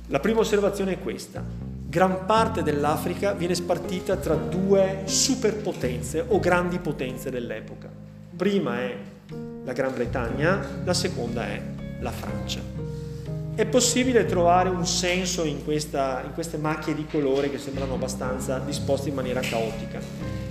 La 0.08 0.20
prima 0.20 0.40
osservazione 0.40 0.92
è 0.92 0.98
questa. 0.98 1.42
Gran 1.86 2.26
parte 2.26 2.62
dell'Africa 2.62 3.32
viene 3.32 3.54
spartita 3.54 4.16
tra 4.16 4.34
due 4.34 5.02
superpotenze 5.04 6.24
o 6.28 6.38
grandi 6.38 6.78
potenze 6.78 7.30
dell'epoca. 7.30 7.88
Prima 8.36 8.80
è 8.80 8.96
la 9.64 9.72
Gran 9.72 9.94
Bretagna, 9.94 10.82
la 10.84 10.94
seconda 10.94 11.46
è 11.46 11.62
la 12.00 12.10
Francia. 12.10 12.60
È 13.54 13.66
possibile 13.66 14.24
trovare 14.24 14.68
un 14.68 14.86
senso 14.86 15.44
in, 15.44 15.64
questa, 15.64 16.22
in 16.24 16.32
queste 16.32 16.56
macchie 16.56 16.94
di 16.94 17.06
colore 17.10 17.50
che 17.50 17.58
sembrano 17.58 17.94
abbastanza 17.94 18.58
disposte 18.58 19.08
in 19.08 19.14
maniera 19.14 19.40
caotica. 19.40 19.98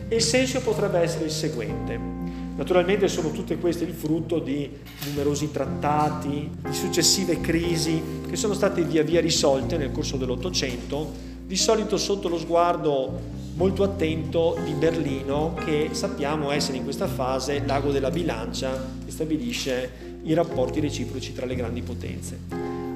E 0.07 0.15
il 0.15 0.21
senso 0.21 0.62
potrebbe 0.62 0.99
essere 0.99 1.25
il 1.25 1.31
seguente. 1.31 2.18
Naturalmente 2.60 3.08
sono 3.08 3.32
tutte 3.32 3.58
queste 3.58 3.86
il 3.86 3.93
frutto 3.93 4.38
di 4.38 4.69
numerosi 5.06 5.50
trattati, 5.50 6.50
di 6.60 6.74
successive 6.74 7.39
crisi 7.39 8.02
che 8.30 8.36
sono 8.36 8.54
state 8.54 8.82
via 8.82 9.02
via 9.02 9.22
risolte 9.22 9.78
nel 9.78 9.93
corso 9.93 10.17
dell'Ottocento, 10.17 11.10
di 11.45 11.56
solito 11.56 11.95
sotto 11.95 12.28
lo 12.28 12.38
sguardo 12.38 13.17
molto 13.54 13.84
attento 13.84 14.58
di 14.65 14.74
Berlino 14.74 15.54
che 15.63 15.91
sappiamo 15.93 16.52
essere 16.52 16.76
in 16.76 16.84
questa 16.84 17.08
fase 17.08 17.63
l'ago 17.65 17.91
della 17.91 18.12
bilancia 18.12 18.78
che 19.06 19.10
stabilisce 19.10 20.19
i 20.24 20.34
rapporti 20.34 20.82
reciproci 20.82 21.32
tra 21.32 21.45
le 21.45 21.56
grandi 21.56 21.82
potenze. 21.82 22.39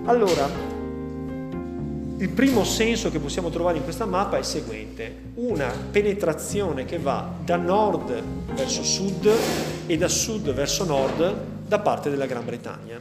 Allora, 0.03 0.82
il 2.23 2.29
primo 2.29 2.63
senso 2.63 3.11
che 3.11 3.19
possiamo 3.19 3.49
trovare 3.49 3.79
in 3.79 3.83
questa 3.83 4.05
mappa 4.05 4.37
è 4.37 4.39
il 4.39 4.45
seguente, 4.45 5.13
una 5.33 5.69
penetrazione 5.91 6.85
che 6.85 6.97
va 6.97 7.29
da 7.43 7.57
nord 7.57 8.23
verso 8.55 8.81
sud 8.81 9.29
e 9.85 9.97
da 9.97 10.07
sud 10.07 10.53
verso 10.53 10.85
nord 10.85 11.35
da 11.67 11.79
parte 11.79 12.09
della 12.09 12.25
Gran 12.25 12.45
Bretagna. 12.45 12.97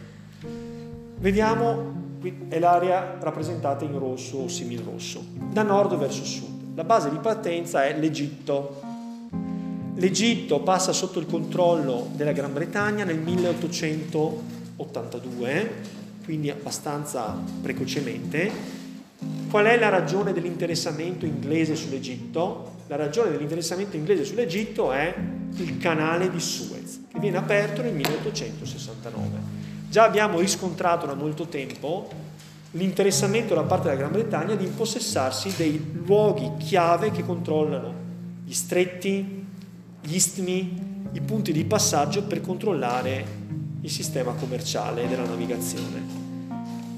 Vediamo, 1.19 2.17
qui 2.19 2.47
è 2.49 2.59
l'area 2.59 3.17
rappresentata 3.21 3.85
in 3.85 3.97
rosso 3.97 4.39
o 4.39 4.49
simil 4.49 4.81
rosso, 4.81 5.25
da 5.53 5.63
nord 5.63 5.97
verso 5.97 6.25
sud. 6.25 6.75
La 6.75 6.83
base 6.83 7.09
di 7.09 7.19
partenza 7.19 7.85
è 7.85 7.97
l'Egitto. 7.97 8.81
L'Egitto 9.95 10.63
passa 10.63 10.93
sotto 10.93 11.21
il 11.21 11.27
controllo 11.27 12.09
della 12.17 12.33
Gran 12.33 12.53
Bretagna 12.53 13.05
nel 13.05 13.21
1882, 13.21 15.71
quindi 16.25 16.51
abbastanza 16.51 17.37
precocemente, 17.63 18.81
Qual 19.53 19.67
è 19.67 19.79
la 19.79 19.91
ragione 19.91 20.33
dell'interessamento 20.33 21.27
inglese 21.27 21.77
sull'Egitto? 21.77 22.77
La 22.87 22.97
ragione 22.97 23.33
dell'interessamento 23.33 23.97
inglese 23.97 24.25
sull'Egitto 24.25 24.93
è 24.93 25.15
il 25.57 25.77
canale 25.77 26.31
di 26.31 26.41
Suez, 26.41 27.03
che 27.13 27.19
viene 27.19 27.37
aperto 27.37 27.83
nel 27.83 27.93
1869. 27.93 29.29
Già 29.91 30.05
abbiamo 30.05 30.41
riscontrato 30.41 31.05
da 31.05 31.13
molto 31.13 31.49
tempo 31.49 32.09
l'interessamento 32.71 33.55
da 33.55 33.65
parte 33.65 33.89
della 33.89 33.99
Gran 34.01 34.13
Bretagna 34.13 34.55
di 34.55 34.65
impossessarsi 34.65 35.53
dei 35.55 36.01
luoghi 36.03 36.53
chiave 36.57 37.11
che 37.11 37.23
controllano 37.23 37.93
gli 38.47 38.55
stretti, 38.55 39.45
gli 40.01 40.15
istmi, 40.15 41.11
i 41.13 41.21
punti 41.21 41.53
di 41.53 41.67
passaggio 41.67 42.23
per 42.23 42.41
controllare 42.41 43.27
il 43.83 43.91
sistema 43.91 44.33
commerciale 44.33 45.07
della 45.07 45.27
navigazione. 45.27 46.03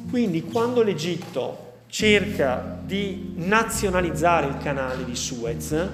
Quindi 0.09 0.45
quando 0.45 0.85
l'Egitto 0.85 1.65
cerca 1.87 2.81
di 2.85 3.35
nazionalizzare 3.37 4.47
il 4.47 4.59
canale 4.59 5.05
di 5.05 5.15
Suez, 5.15 5.89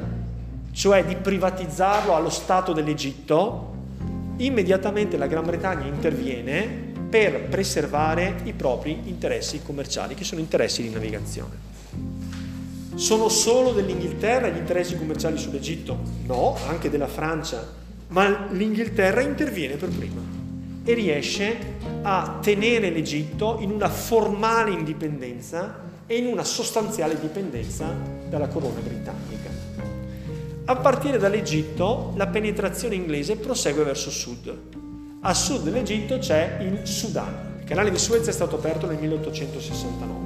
cioè 0.72 1.04
di 1.04 1.16
privatizzarlo 1.16 2.14
allo 2.14 2.30
Stato 2.30 2.72
dell'Egitto, 2.72 3.74
immediatamente 4.38 5.16
la 5.16 5.26
Gran 5.26 5.44
Bretagna 5.44 5.86
interviene 5.86 6.88
per 7.10 7.48
preservare 7.48 8.40
i 8.44 8.52
propri 8.52 9.00
interessi 9.04 9.60
commerciali, 9.62 10.14
che 10.14 10.24
sono 10.24 10.40
interessi 10.40 10.82
di 10.82 10.90
navigazione. 10.90 11.68
Sono 12.94 13.28
solo 13.28 13.72
dell'Inghilterra 13.72 14.48
gli 14.48 14.58
interessi 14.58 14.96
commerciali 14.96 15.38
sull'Egitto? 15.38 15.98
No, 16.26 16.56
anche 16.68 16.90
della 16.90 17.08
Francia, 17.08 17.66
ma 18.08 18.46
l'Inghilterra 18.50 19.20
interviene 19.20 19.76
per 19.76 19.88
prima 19.88 20.39
e 20.84 20.94
riesce 20.94 21.56
a 22.02 22.38
tenere 22.40 22.90
l'Egitto 22.90 23.58
in 23.60 23.70
una 23.70 23.88
formale 23.88 24.70
indipendenza 24.70 25.88
e 26.06 26.16
in 26.16 26.26
una 26.26 26.44
sostanziale 26.44 27.18
dipendenza 27.18 27.94
dalla 28.28 28.48
corona 28.48 28.80
britannica. 28.80 29.48
A 30.64 30.76
partire 30.76 31.18
dall'Egitto 31.18 32.12
la 32.16 32.26
penetrazione 32.28 32.94
inglese 32.94 33.36
prosegue 33.36 33.84
verso 33.84 34.10
sud. 34.10 34.56
A 35.20 35.34
sud 35.34 35.62
dell'Egitto 35.62 36.18
c'è 36.18 36.58
il 36.62 36.86
Sudan. 36.86 37.58
Il 37.60 37.64
canale 37.64 37.90
di 37.90 37.98
Suez 37.98 38.26
è 38.26 38.32
stato 38.32 38.56
aperto 38.56 38.86
nel 38.86 38.98
1869 38.98 40.18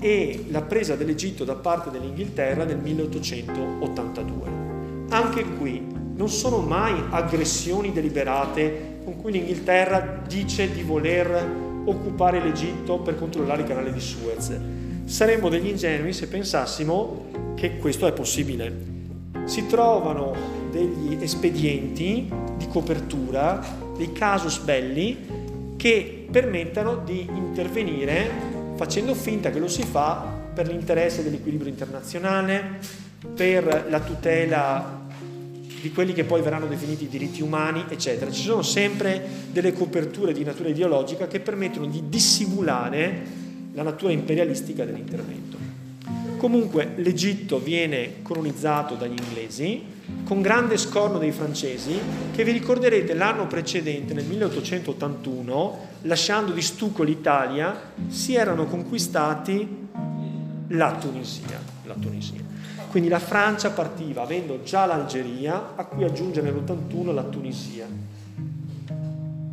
e 0.00 0.46
la 0.48 0.62
presa 0.62 0.96
dell'Egitto 0.96 1.44
da 1.44 1.54
parte 1.54 1.90
dell'Inghilterra 1.90 2.64
nel 2.64 2.78
1882. 2.78 4.50
Anche 5.10 5.44
qui 5.56 5.86
non 6.14 6.28
sono 6.28 6.58
mai 6.58 7.00
aggressioni 7.10 7.92
deliberate 7.92 8.91
con 9.04 9.16
cui 9.20 9.32
l'Inghilterra 9.32 10.22
dice 10.26 10.70
di 10.72 10.82
voler 10.82 11.30
occupare 11.84 12.40
l'Egitto 12.40 12.98
per 13.00 13.16
controllare 13.16 13.62
il 13.62 13.68
canale 13.68 13.92
di 13.92 14.00
Suez. 14.00 14.58
Saremmo 15.04 15.48
degli 15.48 15.68
ingenui 15.68 16.12
se 16.12 16.28
pensassimo 16.28 17.26
che 17.54 17.76
questo 17.78 18.06
è 18.06 18.12
possibile. 18.12 18.90
Si 19.44 19.66
trovano 19.66 20.34
degli 20.70 21.16
espedienti 21.20 22.30
di 22.56 22.68
copertura, 22.68 23.60
dei 23.96 24.12
casus 24.12 24.58
belli, 24.58 25.40
che 25.76 26.26
permettano 26.30 27.02
di 27.04 27.28
intervenire 27.34 28.30
facendo 28.76 29.14
finta 29.14 29.50
che 29.50 29.58
lo 29.58 29.68
si 29.68 29.82
fa 29.82 30.40
per 30.54 30.66
l'interesse 30.66 31.22
dell'equilibrio 31.22 31.70
internazionale, 31.70 32.78
per 33.34 33.86
la 33.88 34.00
tutela 34.00 35.01
di 35.82 35.92
quelli 35.92 36.12
che 36.12 36.22
poi 36.22 36.40
verranno 36.42 36.66
definiti 36.66 37.08
diritti 37.08 37.42
umani, 37.42 37.84
eccetera. 37.88 38.30
Ci 38.30 38.42
sono 38.42 38.62
sempre 38.62 39.20
delle 39.50 39.72
coperture 39.72 40.32
di 40.32 40.44
natura 40.44 40.68
ideologica 40.68 41.26
che 41.26 41.40
permettono 41.40 41.86
di 41.86 42.04
dissimulare 42.08 43.40
la 43.72 43.82
natura 43.82 44.12
imperialistica 44.12 44.84
dell'intervento. 44.84 45.58
Comunque 46.36 46.92
l'Egitto 46.96 47.58
viene 47.58 48.22
colonizzato 48.22 48.94
dagli 48.94 49.16
inglesi 49.20 49.82
con 50.24 50.40
grande 50.40 50.76
scorno 50.76 51.18
dei 51.18 51.32
francesi 51.32 51.98
che 52.32 52.44
vi 52.44 52.52
ricorderete 52.52 53.14
l'anno 53.14 53.46
precedente, 53.46 54.14
nel 54.14 54.24
1881, 54.24 55.88
lasciando 56.02 56.52
di 56.52 56.62
stucco 56.62 57.02
l'Italia, 57.02 57.92
si 58.08 58.34
erano 58.34 58.66
conquistati 58.66 59.88
la 60.68 60.96
Tunisia. 60.96 61.60
La 61.84 61.94
Tunisia. 61.94 62.51
Quindi 62.92 63.08
la 63.08 63.20
Francia 63.20 63.70
partiva 63.70 64.20
avendo 64.20 64.62
già 64.62 64.84
l'Algeria, 64.84 65.72
a 65.76 65.86
cui 65.86 66.04
aggiunge 66.04 66.42
nell'81 66.42 67.14
la 67.14 67.22
Tunisia. 67.22 67.86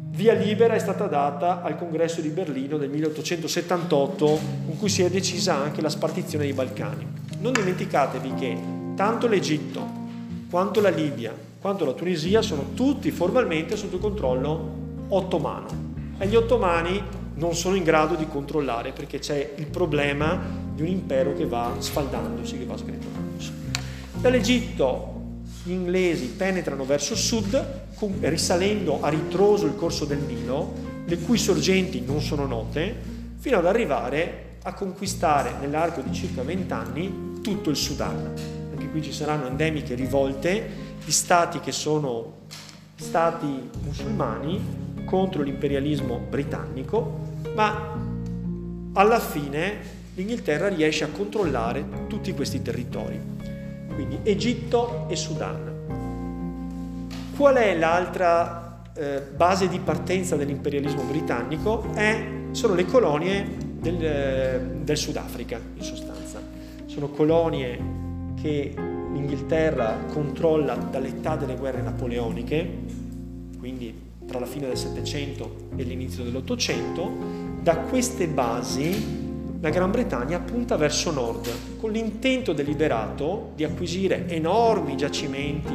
Via 0.10 0.34
libera 0.34 0.74
è 0.74 0.80
stata 0.80 1.06
data 1.06 1.62
al 1.62 1.78
congresso 1.78 2.20
di 2.20 2.28
Berlino 2.28 2.76
del 2.76 2.90
1878, 2.90 4.26
con 4.66 4.78
cui 4.78 4.90
si 4.90 5.04
è 5.04 5.10
decisa 5.10 5.56
anche 5.56 5.80
la 5.80 5.88
spartizione 5.88 6.44
dei 6.44 6.52
Balcani. 6.52 7.08
Non 7.40 7.54
dimenticatevi 7.54 8.34
che 8.34 8.58
tanto 8.98 9.28
l'Egitto, 9.28 9.88
quanto 10.50 10.82
la 10.82 10.90
Libia, 10.90 11.34
quanto 11.62 11.86
la 11.86 11.94
Tunisia 11.94 12.42
sono 12.42 12.74
tutti 12.74 13.10
formalmente 13.10 13.78
sotto 13.78 14.00
controllo 14.00 15.06
ottomano. 15.08 15.68
E 16.18 16.28
gli 16.28 16.36
ottomani 16.36 17.02
non 17.36 17.56
sono 17.56 17.76
in 17.76 17.84
grado 17.84 18.16
di 18.16 18.28
controllare 18.28 18.92
perché 18.92 19.20
c'è 19.20 19.54
il 19.56 19.68
problema 19.68 20.38
di 20.74 20.82
un 20.82 20.90
impero 20.90 21.34
che 21.34 21.46
va 21.46 21.76
sfaldandosi, 21.78 22.58
che 22.58 22.66
va 22.66 22.76
sgretolando. 22.76 23.29
Dall'Egitto 24.22 25.22
gli 25.64 25.72
inglesi 25.72 26.26
penetrano 26.26 26.84
verso 26.84 27.16
sud, 27.16 27.84
risalendo 28.20 29.02
a 29.02 29.08
ritroso 29.08 29.66
il 29.66 29.78
corso 29.78 30.04
del 30.04 30.18
Nilo, 30.18 30.74
le 31.06 31.20
cui 31.20 31.38
sorgenti 31.38 32.02
non 32.02 32.20
sono 32.20 32.46
note, 32.46 32.94
fino 33.38 33.58
ad 33.58 33.66
arrivare 33.66 34.58
a 34.64 34.74
conquistare 34.74 35.54
nell'arco 35.62 36.02
di 36.02 36.12
circa 36.12 36.44
20 36.44 36.74
anni 36.74 37.40
tutto 37.42 37.70
il 37.70 37.78
Sudan. 37.78 38.34
Anche 38.72 38.90
qui 38.90 39.02
ci 39.02 39.14
saranno 39.14 39.48
endemiche 39.48 39.96
rivolte 39.96 40.70
di 41.06 41.12
stati 41.14 41.62
che 41.62 41.72
sono 41.72 42.40
stati 42.96 43.70
musulmani 43.86 45.06
contro 45.06 45.44
l'imperialismo 45.44 46.18
britannico, 46.18 47.22
ma 47.56 47.98
alla 48.92 49.20
fine 49.22 49.78
l'Inghilterra 50.14 50.68
riesce 50.68 51.06
a 51.06 51.08
controllare 51.08 51.86
tutti 52.08 52.34
questi 52.34 52.62
territori 52.62 53.40
quindi 54.00 54.18
Egitto 54.24 55.08
e 55.10 55.18
Sudan. 55.18 55.74
Qual 57.36 57.56
è 57.56 57.78
l'altra 57.78 58.82
eh, 58.96 59.22
base 59.36 59.68
di 59.68 59.78
partenza 59.80 60.38
dell'imperialismo 60.38 61.04
britannico? 61.04 61.84
È, 61.94 62.26
sono 62.52 62.76
le 62.76 62.86
colonie 62.86 63.46
del, 63.78 64.02
eh, 64.02 64.62
del 64.84 64.96
Sudafrica, 64.96 65.60
in 65.76 65.84
sostanza. 65.84 66.42
Sono 66.86 67.10
colonie 67.10 67.78
che 68.42 68.74
l'Inghilterra 69.12 70.06
controlla 70.14 70.76
dall'età 70.76 71.36
delle 71.36 71.58
guerre 71.58 71.82
napoleoniche, 71.82 72.78
quindi 73.58 73.94
tra 74.26 74.40
la 74.40 74.46
fine 74.46 74.68
del 74.68 74.78
Settecento 74.78 75.68
e 75.76 75.84
l'inizio 75.84 76.24
dell'Ottocento. 76.24 77.12
Da 77.62 77.80
queste 77.80 78.30
basi 78.30 79.19
la 79.62 79.70
Gran 79.70 79.92
Bretagna 79.92 80.40
punta 80.40 80.78
verso 80.78 81.12
nord 81.12 81.50
con 81.80 81.92
l'intento 81.92 82.54
deliberato 82.54 83.52
di 83.56 83.66
acquisire 83.66 84.28
enormi 84.30 84.96
giacimenti 84.96 85.74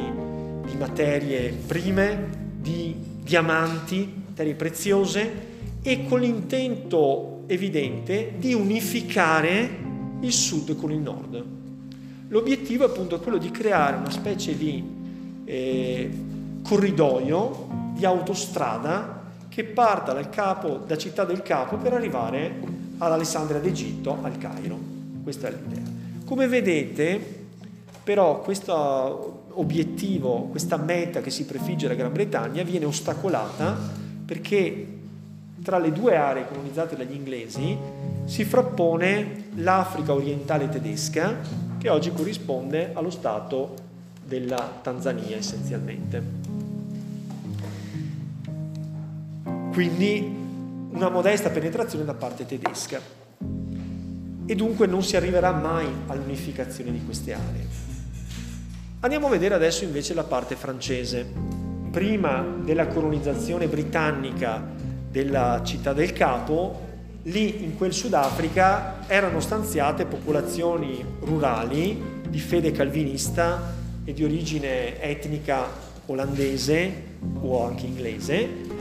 di 0.65 0.75
materie 0.75 1.51
prime, 1.51 2.29
di 2.57 2.95
diamanti, 3.21 4.23
materie 4.27 4.55
preziose 4.55 5.53
e 5.83 6.05
con 6.07 6.19
l'intento 6.19 7.43
evidente 7.45 8.33
di 8.37 8.55
unificare 8.55 9.83
il 10.21 10.31
sud 10.31 10.75
con 10.75 10.91
il 10.91 10.99
nord. 10.99 11.43
L'obiettivo 12.29 12.85
è 12.85 12.89
appunto 12.89 13.19
quello 13.19 13.37
di 13.37 13.51
creare 13.51 13.97
una 13.97 14.09
specie 14.09 14.57
di 14.57 14.83
eh, 15.45 16.09
corridoio, 16.63 17.67
di 17.93 18.03
autostrada 18.03 19.21
che 19.47 19.63
parta 19.63 20.11
dal 20.11 20.29
capo, 20.29 20.81
da 20.87 20.97
Città 20.97 21.23
del 21.23 21.43
Capo 21.43 21.77
per 21.77 21.93
arrivare 21.93 22.74
all'Alessandria 22.97 23.59
d'Egitto, 23.59 24.17
al 24.21 24.37
Cairo. 24.37 24.77
Questa 25.23 25.47
è 25.47 25.51
l'idea. 25.51 25.83
Come 26.25 26.47
vedete, 26.47 27.19
però, 28.03 28.41
questo 28.41 29.43
obiettivo, 29.53 30.47
questa 30.51 30.77
meta 30.77 31.21
che 31.21 31.29
si 31.29 31.45
prefigge 31.45 31.87
la 31.87 31.93
Gran 31.93 32.11
Bretagna 32.11 32.63
viene 32.63 32.85
ostacolata 32.85 33.77
perché 34.25 34.87
tra 35.63 35.79
le 35.79 35.91
due 35.91 36.15
aree 36.15 36.47
colonizzate 36.47 36.95
dagli 36.95 37.15
inglesi 37.15 37.75
si 38.25 38.43
frappone 38.43 39.45
l'Africa 39.55 40.13
orientale 40.13 40.69
tedesca, 40.69 41.37
che 41.77 41.89
oggi 41.89 42.11
corrisponde 42.11 42.91
allo 42.93 43.09
stato 43.09 43.73
della 44.23 44.79
Tanzania 44.81 45.37
essenzialmente. 45.37 46.23
Quindi 49.71 50.44
una 50.95 51.09
modesta 51.09 51.49
penetrazione 51.49 52.05
da 52.05 52.13
parte 52.13 52.45
tedesca 52.45 53.01
e 54.45 54.55
dunque 54.55 54.87
non 54.87 55.03
si 55.03 55.17
arriverà 55.17 55.51
mai 55.51 55.85
all'unificazione 56.07 56.91
di 56.91 57.03
queste 57.03 57.33
aree. 57.33 57.67
Andiamo 59.01 59.27
a 59.27 59.29
vedere 59.29 59.55
adesso 59.55 59.83
invece 59.83 60.13
la 60.13 60.23
parte 60.23 60.55
francese. 60.55 61.27
Prima 61.91 62.45
della 62.63 62.87
colonizzazione 62.87 63.67
britannica 63.67 64.65
della 65.11 65.61
città 65.65 65.91
del 65.91 66.13
Capo, 66.13 66.79
lì 67.23 67.63
in 67.63 67.75
quel 67.75 67.91
Sudafrica 67.91 69.05
erano 69.07 69.41
stanziate 69.41 70.05
popolazioni 70.05 71.03
rurali 71.19 72.21
di 72.29 72.39
fede 72.39 72.71
calvinista 72.71 73.73
e 74.05 74.13
di 74.13 74.23
origine 74.23 75.01
etnica 75.01 75.67
olandese 76.05 77.03
o 77.41 77.65
anche 77.65 77.85
inglese, 77.85 78.74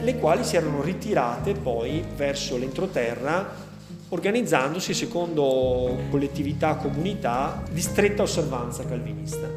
le 0.00 0.16
quali 0.16 0.44
si 0.44 0.56
erano 0.56 0.82
ritirate 0.82 1.52
poi 1.54 2.04
verso 2.16 2.56
l'entroterra 2.56 3.64
organizzandosi 4.08 4.94
secondo 4.94 5.96
collettività, 6.10 6.76
comunità 6.76 7.62
di 7.70 7.80
stretta 7.80 8.22
osservanza 8.22 8.84
calvinista. 8.84 9.48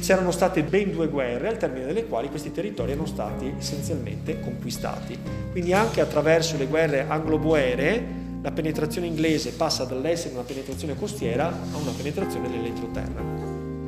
C'erano 0.00 0.32
state 0.32 0.62
ben 0.64 0.92
due 0.92 1.08
guerre 1.08 1.48
al 1.48 1.56
termine 1.56 1.86
delle 1.86 2.06
quali 2.06 2.28
questi 2.28 2.52
territori 2.52 2.92
erano 2.92 3.06
stati 3.06 3.54
essenzialmente 3.56 4.40
conquistati. 4.40 5.18
Quindi 5.50 5.72
anche 5.72 6.00
attraverso 6.00 6.58
le 6.58 6.66
guerre 6.66 7.06
anglo-boere 7.08 8.22
la 8.42 8.50
penetrazione 8.50 9.06
inglese 9.06 9.52
passa 9.52 9.84
dall'essere 9.84 10.34
una 10.34 10.42
penetrazione 10.42 10.94
costiera 10.96 11.46
a 11.46 11.76
una 11.78 11.92
penetrazione 11.92 12.50
dell'entroterra 12.50 13.43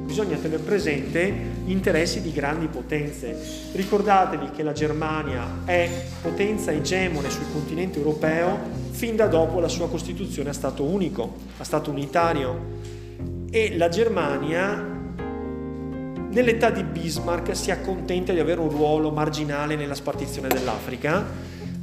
bisogna 0.07 0.37
tenere 0.37 0.63
presente 0.63 1.31
gli 1.65 1.71
interessi 1.71 2.23
di 2.23 2.33
grandi 2.33 2.69
potenze. 2.69 3.37
Ricordatevi 3.73 4.51
che 4.51 4.63
la 4.63 4.73
Germania 4.73 5.63
è 5.65 5.91
potenza 6.23 6.71
egemone 6.71 7.29
sul 7.29 7.53
continente 7.53 7.99
europeo 7.99 8.85
fin 8.91 9.17
da 9.17 9.27
dopo 9.27 9.61
la 9.61 9.69
sua 9.69 9.89
Costituzione 9.89 10.51
a 10.51 10.55
Stato 10.55 10.85
unico, 10.85 11.35
a 11.59 11.65
Stato 11.65 11.91
unitario. 11.91 12.75
E 13.51 13.77
la 13.77 13.89
Germania 13.89 14.95
nell'età 16.31 16.71
di 16.71 16.83
Bismarck 16.85 17.57
si 17.57 17.71
accontenta 17.71 18.33
di 18.33 18.39
avere 18.39 18.61
un 18.61 18.71
ruolo 18.71 19.11
marginale 19.11 19.75
nella 19.75 19.95
spartizione 19.95 20.49
dell'Africa, 20.49 21.25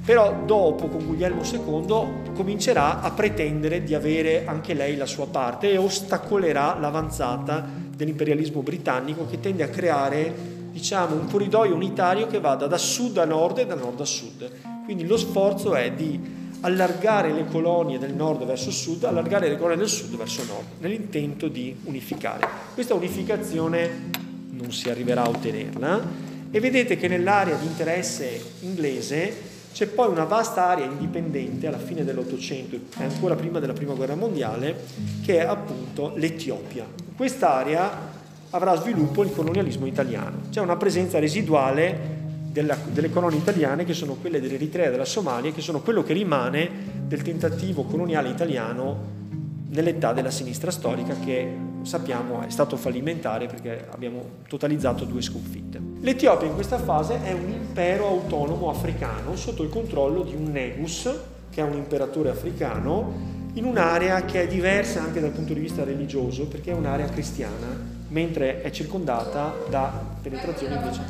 però 0.05 0.43
dopo 0.45 0.87
con 0.87 1.05
Guglielmo 1.05 1.41
II 1.43 2.33
comincerà 2.33 3.01
a 3.01 3.11
pretendere 3.11 3.83
di 3.83 3.93
avere 3.93 4.45
anche 4.45 4.73
lei 4.73 4.95
la 4.95 5.05
sua 5.05 5.27
parte 5.27 5.71
e 5.71 5.77
ostacolerà 5.77 6.77
l'avanzata 6.79 7.82
dell'imperialismo 7.95 8.61
britannico 8.61 9.25
che 9.27 9.39
tende 9.39 9.63
a 9.63 9.69
creare 9.69 10.61
diciamo, 10.71 11.15
un 11.15 11.27
corridoio 11.27 11.75
unitario 11.75 12.27
che 12.27 12.39
vada 12.39 12.67
da 12.67 12.77
sud 12.77 13.17
a 13.17 13.25
nord 13.25 13.59
e 13.59 13.65
da 13.65 13.75
nord 13.75 13.99
a 14.01 14.05
sud. 14.05 14.49
Quindi 14.83 15.05
lo 15.05 15.17
sforzo 15.17 15.75
è 15.75 15.91
di 15.91 16.19
allargare 16.61 17.31
le 17.31 17.45
colonie 17.45 17.99
del 17.99 18.13
nord 18.13 18.45
verso 18.45 18.71
sud, 18.71 19.03
allargare 19.03 19.49
le 19.49 19.57
colonie 19.57 19.77
del 19.77 19.89
sud 19.89 20.15
verso 20.15 20.43
nord, 20.45 20.65
nell'intento 20.79 21.47
di 21.47 21.75
unificare. 21.83 22.47
Questa 22.73 22.93
unificazione 22.93 24.09
non 24.49 24.71
si 24.71 24.89
arriverà 24.89 25.23
a 25.23 25.29
ottenerla 25.29 26.31
e 26.49 26.59
vedete 26.59 26.97
che 26.97 27.07
nell'area 27.07 27.55
di 27.55 27.65
interesse 27.65 28.41
inglese 28.61 29.51
c'è 29.73 29.87
poi 29.87 30.07
una 30.07 30.25
vasta 30.25 30.67
area 30.67 30.85
indipendente 30.85 31.65
alla 31.65 31.79
fine 31.79 32.03
dell'Ottocento 32.03 32.75
e 32.75 33.03
ancora 33.03 33.33
prima 33.33 33.59
della 33.59 33.73
Prima 33.73 33.93
Guerra 33.93 34.15
Mondiale, 34.15 34.85
che 35.23 35.39
è 35.39 35.45
appunto 35.45 36.13
l'Etiopia. 36.15 36.85
Quest'area 37.17 38.11
avrà 38.51 38.75
sviluppo 38.75 39.23
il 39.23 39.33
colonialismo 39.33 39.87
italiano. 39.87 40.41
C'è 40.51 40.61
una 40.61 40.75
presenza 40.77 41.17
residuale 41.17 42.21
della, 42.51 42.77
delle 42.85 43.09
colonie 43.09 43.39
italiane 43.39 43.83
che 43.83 43.95
sono 43.95 44.13
quelle 44.13 44.39
dell'Eritrea 44.39 44.87
e 44.87 44.91
della 44.91 45.05
Somalia, 45.05 45.51
che 45.51 45.61
sono 45.61 45.81
quello 45.81 46.03
che 46.03 46.13
rimane 46.13 46.69
del 47.07 47.23
tentativo 47.23 47.83
coloniale 47.83 48.29
italiano 48.29 49.21
nell'età 49.69 50.13
della 50.13 50.29
sinistra 50.29 50.69
storica 50.69 51.15
che 51.17 51.51
sappiamo 51.81 52.41
è 52.41 52.49
stato 52.51 52.77
fallimentare 52.77 53.47
perché 53.47 53.87
abbiamo 53.89 54.23
totalizzato 54.47 55.03
due 55.03 55.23
sconfitte. 55.23 55.92
L'Etiopia 56.03 56.47
in 56.47 56.53
questa 56.53 56.79
fase 56.79 57.23
è 57.23 57.31
un 57.31 57.49
impero 57.49 58.07
autonomo 58.07 58.69
africano 58.69 59.37
sotto 59.37 59.63
il 59.63 59.69
controllo 59.69 60.23
di 60.23 60.35
un 60.35 60.51
Negus, 60.51 61.09
che 61.49 61.61
è 61.61 61.63
un 61.63 61.77
imperatore 61.77 62.29
africano, 62.29 63.13
in 63.53 63.63
un'area 63.63 64.25
che 64.25 64.41
è 64.41 64.47
diversa 64.47 65.01
anche 65.01 65.21
dal 65.21 65.29
punto 65.29 65.53
di 65.53 65.61
vista 65.61 65.85
religioso 65.85 66.47
perché 66.47 66.71
è 66.71 66.73
un'area 66.73 67.07
cristiana, 67.07 67.67
mentre 68.09 68.61
è 68.61 68.69
circondata 68.69 69.53
da 69.69 69.93
penetrazioni 70.21 70.75
invece. 70.75 71.01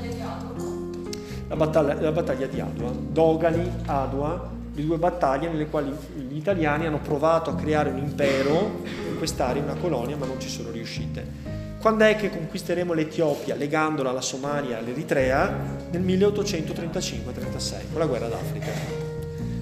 La 1.47 1.55
battaglia, 1.55 1.99
la 1.99 2.11
battaglia 2.11 2.45
di 2.45 2.59
Adua, 2.59 2.91
Dogali, 2.91 3.67
Adua, 3.87 4.47
le 4.75 4.85
due 4.85 4.97
battaglie 4.99 5.49
nelle 5.49 5.69
quali 5.69 5.91
gli 6.29 6.37
italiani 6.37 6.85
hanno 6.85 6.99
provato 6.99 7.49
a 7.49 7.55
creare 7.55 7.89
un 7.89 7.97
impero 7.97 8.83
in 9.09 9.17
quest'area, 9.17 9.63
una 9.63 9.73
colonia, 9.73 10.15
ma 10.17 10.27
non 10.27 10.39
ci 10.39 10.49
sono 10.49 10.69
riuscite. 10.69 11.52
Quando 11.83 12.05
è 12.05 12.15
che 12.15 12.29
conquisteremo 12.29 12.93
l'Etiopia 12.93 13.55
legandola 13.55 14.11
alla 14.11 14.21
Somalia 14.21 14.77
e 14.77 14.79
all'Eritrea? 14.79 15.53
Nel 15.91 16.01
1835-36, 16.01 17.91
con 17.91 17.99
la 17.99 18.05
guerra 18.05 18.29
d'Africa. 18.29 18.71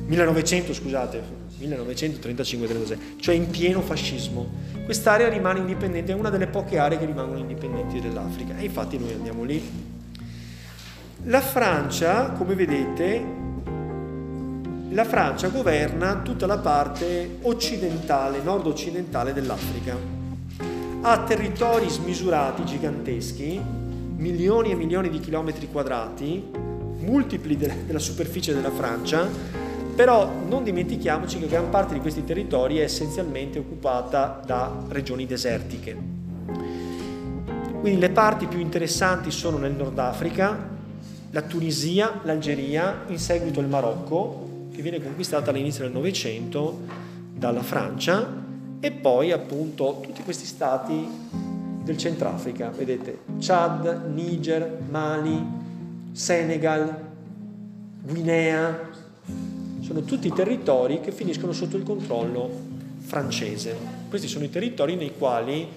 1900, 0.06 0.72
scusate, 0.72 1.20
1935-36, 1.60 2.98
cioè 3.20 3.34
in 3.34 3.50
pieno 3.50 3.82
fascismo. 3.82 4.48
Quest'area 4.86 5.30
rimane 5.30 5.62
indipendente, 5.62 6.12
è 6.12 6.16
una 6.16 6.30
delle 6.30 6.46
poche 6.46 6.78
aree 6.78 7.00
che 7.00 7.06
rimangono 7.06 7.40
indipendenti 7.40 8.00
dell'Africa 8.00 8.56
e 8.56 8.66
infatti 8.66 9.00
noi 9.00 9.14
andiamo 9.14 9.44
lì. 9.44 9.60
La 11.24 11.42
Francia, 11.42 12.34
come 12.34 12.54
vedete, 12.54 13.24
la 14.90 15.06
Francia 15.06 15.48
governa 15.48 16.18
tutta 16.18 16.46
la 16.46 16.60
parte 16.60 17.38
occidentale, 17.42 18.44
nord-occidentale 18.44 19.34
dell'Africa. 19.34 20.21
Ha 21.04 21.24
territori 21.24 21.90
smisurati, 21.90 22.64
giganteschi, 22.64 23.60
milioni 24.18 24.70
e 24.70 24.76
milioni 24.76 25.10
di 25.10 25.20
chilometri 25.20 25.68
quadrati, 25.68 26.44
multipli 27.00 27.58
de- 27.58 27.86
della 27.88 27.98
superficie 27.98 28.54
della 28.54 28.70
Francia, 28.70 29.28
però 29.96 30.32
non 30.48 30.64
dimentichiamoci 30.64 31.40
che 31.40 31.48
gran 31.48 31.72
parte 31.72 31.96
di 31.96 32.02
questi 32.02 32.24
territori 32.24 32.78
è 32.78 32.84
essenzialmente 32.84 33.58
occupata 33.58 34.44
da 34.46 34.72
regioni 34.90 35.26
desertiche. 35.26 35.98
Quindi 37.80 38.00
le 38.00 38.12
parti 38.12 38.46
più 38.46 38.60
interessanti 38.60 39.32
sono 39.32 39.58
nel 39.58 39.72
Nord 39.72 39.98
Africa, 39.98 40.70
la 41.32 41.42
Tunisia, 41.42 42.20
l'Algeria, 42.26 43.06
in 43.08 43.18
seguito 43.18 43.60
il 43.60 43.68
Marocco, 43.68 44.68
che 44.72 44.84
viene 44.84 45.02
conquistata 45.02 45.50
all'inizio 45.50 45.84
del 45.84 45.94
Novecento 45.94 46.82
dalla 47.34 47.64
Francia 47.64 48.41
e 48.82 48.92
poi 48.92 49.32
appunto 49.32 50.00
tutti 50.02 50.24
questi 50.24 50.46
stati 50.46 51.08
del 51.84 51.98
Centrafrica, 51.98 52.70
vedete, 52.70 53.20
Chad, 53.40 54.12
Niger, 54.12 54.80
Mali, 54.90 55.40
Senegal, 56.12 57.10
Guinea, 58.04 58.90
sono 59.82 60.02
tutti 60.02 60.32
territori 60.34 61.00
che 61.00 61.12
finiscono 61.12 61.52
sotto 61.52 61.78
il 61.78 61.84
controllo 61.84 62.50
francese. 62.98 63.76
Questi 64.10 64.28
sono 64.28 64.46
i 64.46 64.50
territori 64.50 64.96
nei 64.96 65.14
quali 65.16 65.68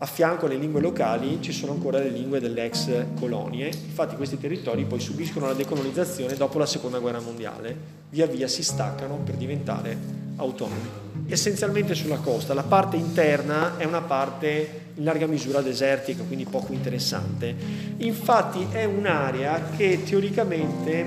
a 0.00 0.06
fianco 0.06 0.46
alle 0.46 0.54
lingue 0.54 0.80
locali 0.80 1.38
ci 1.40 1.50
sono 1.50 1.72
ancora 1.72 1.98
le 1.98 2.10
lingue 2.10 2.38
delle 2.38 2.64
ex 2.64 2.88
colonie, 3.18 3.66
infatti 3.66 4.14
questi 4.14 4.38
territori 4.38 4.84
poi 4.84 5.00
subiscono 5.00 5.46
la 5.46 5.54
decolonizzazione 5.54 6.36
dopo 6.36 6.58
la 6.58 6.66
seconda 6.66 7.00
guerra 7.00 7.18
mondiale, 7.18 7.76
via 8.10 8.26
via 8.26 8.46
si 8.46 8.62
staccano 8.62 9.16
per 9.16 9.34
diventare 9.34 9.96
autonomi. 10.36 11.06
Essenzialmente 11.26 11.96
sulla 11.96 12.18
costa, 12.18 12.54
la 12.54 12.62
parte 12.62 12.96
interna 12.96 13.76
è 13.76 13.84
una 13.84 14.00
parte 14.00 14.86
in 14.94 15.02
larga 15.02 15.26
misura 15.26 15.60
desertica, 15.60 16.22
quindi 16.22 16.44
poco 16.44 16.72
interessante. 16.72 17.54
Infatti 17.96 18.68
è 18.70 18.84
un'area 18.84 19.70
che 19.76 20.04
teoricamente, 20.04 21.06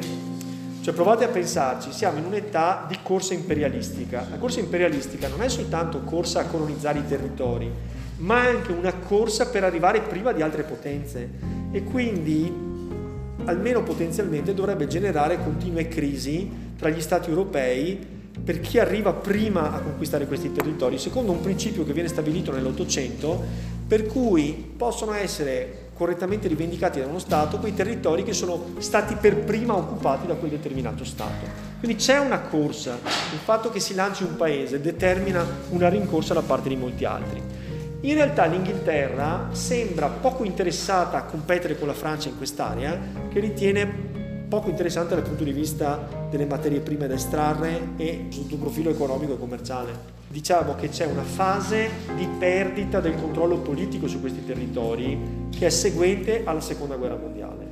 cioè 0.82 0.94
provate 0.94 1.24
a 1.24 1.30
pensarci, 1.30 1.94
siamo 1.94 2.20
in 2.20 2.26
un'età 2.26 2.86
di 2.90 2.98
corsa 3.02 3.34
imperialistica. 3.34 4.28
La 4.30 4.38
corsa 4.38 4.60
imperialistica 4.60 5.30
non 5.30 5.42
è 5.42 5.48
soltanto 5.48 6.02
corsa 6.02 6.42
a 6.42 6.46
colonizzare 6.46 7.00
i 7.00 7.08
territori, 7.08 7.72
ma 8.22 8.40
anche 8.40 8.72
una 8.72 8.94
corsa 8.94 9.48
per 9.48 9.64
arrivare 9.64 10.02
prima 10.02 10.32
di 10.32 10.42
altre 10.42 10.64
potenze 10.64 11.30
e 11.72 11.84
quindi 11.84 12.70
almeno 13.46 13.84
potenzialmente 13.84 14.54
dovrebbe 14.54 14.88
generare 14.88 15.42
continue 15.44 15.88
crisi 15.88 16.50
tra 16.78 16.90
gli 16.90 17.02
stati 17.02 17.30
europei 17.30 18.20
per 18.44 18.60
chi 18.60 18.80
arriva 18.80 19.14
prima 19.14 19.74
a 19.74 19.80
conquistare 19.80 20.26
questi 20.26 20.52
territori, 20.52 20.98
secondo 20.98 21.32
un 21.32 21.42
principio 21.42 21.84
che 21.84 21.94
viene 21.94 22.08
stabilito 22.08 22.52
nell'Ottocento, 22.52 23.44
per 23.88 24.06
cui 24.06 24.74
possono 24.76 25.14
essere 25.14 25.90
correttamente 25.94 26.48
rivendicati 26.48 27.00
da 27.00 27.06
uno 27.06 27.20
Stato 27.20 27.60
quei 27.60 27.74
territori 27.74 28.24
che 28.24 28.34
sono 28.34 28.74
stati 28.80 29.16
per 29.16 29.38
prima 29.40 29.76
occupati 29.76 30.28
da 30.28 30.36
quel 30.36 30.52
determinato 30.52 31.04
Stato. 31.04 31.46
Quindi 31.80 31.98
c'è 31.98 32.18
una 32.20 32.40
corsa, 32.40 32.98
il 33.04 33.40
fatto 33.44 33.70
che 33.70 33.80
si 33.80 33.94
lanci 33.94 34.24
un 34.24 34.36
paese 34.36 34.80
determina 34.80 35.46
una 35.70 35.90
rincorsa 35.90 36.34
da 36.34 36.42
parte 36.42 36.70
di 36.70 36.76
molti 36.76 37.06
altri. 37.06 37.61
In 38.04 38.16
realtà 38.16 38.46
l'Inghilterra 38.46 39.50
sembra 39.52 40.08
poco 40.08 40.44
interessata 40.44 41.18
a 41.18 41.24
competere 41.24 41.78
con 41.78 41.88
la 41.88 41.94
Francia 41.94 42.30
in 42.30 42.38
quest'area, 42.38 43.00
che 43.30 43.40
ritiene 43.40 44.10
poco 44.50 44.70
interessante 44.70 45.14
dal 45.14 45.24
punto 45.24 45.44
di 45.44 45.52
vista 45.52 46.08
delle 46.28 46.48
materie 46.48 46.80
prime 46.80 47.08
da 47.08 47.14
estrarre 47.14 47.90
e 47.98 48.26
sotto 48.30 48.56
un 48.56 48.60
profilo 48.60 48.90
economico 48.90 49.36
e 49.36 49.38
commerciale. 49.38 49.92
Diciamo 50.28 50.74
che 50.74 50.90
c'è 50.90 51.06
una 51.06 51.22
fase 51.22 51.90
di 52.16 52.28
perdita 52.40 53.00
del 53.00 53.16
controllo 53.16 53.60
politico 53.60 54.08
su 54.08 54.20
questi 54.20 54.44
territori 54.44 55.48
che 55.56 55.68
è 55.68 55.70
seguente 55.70 56.42
alla 56.44 56.60
seconda 56.60 56.96
guerra 56.96 57.18
mondiale. 57.18 57.66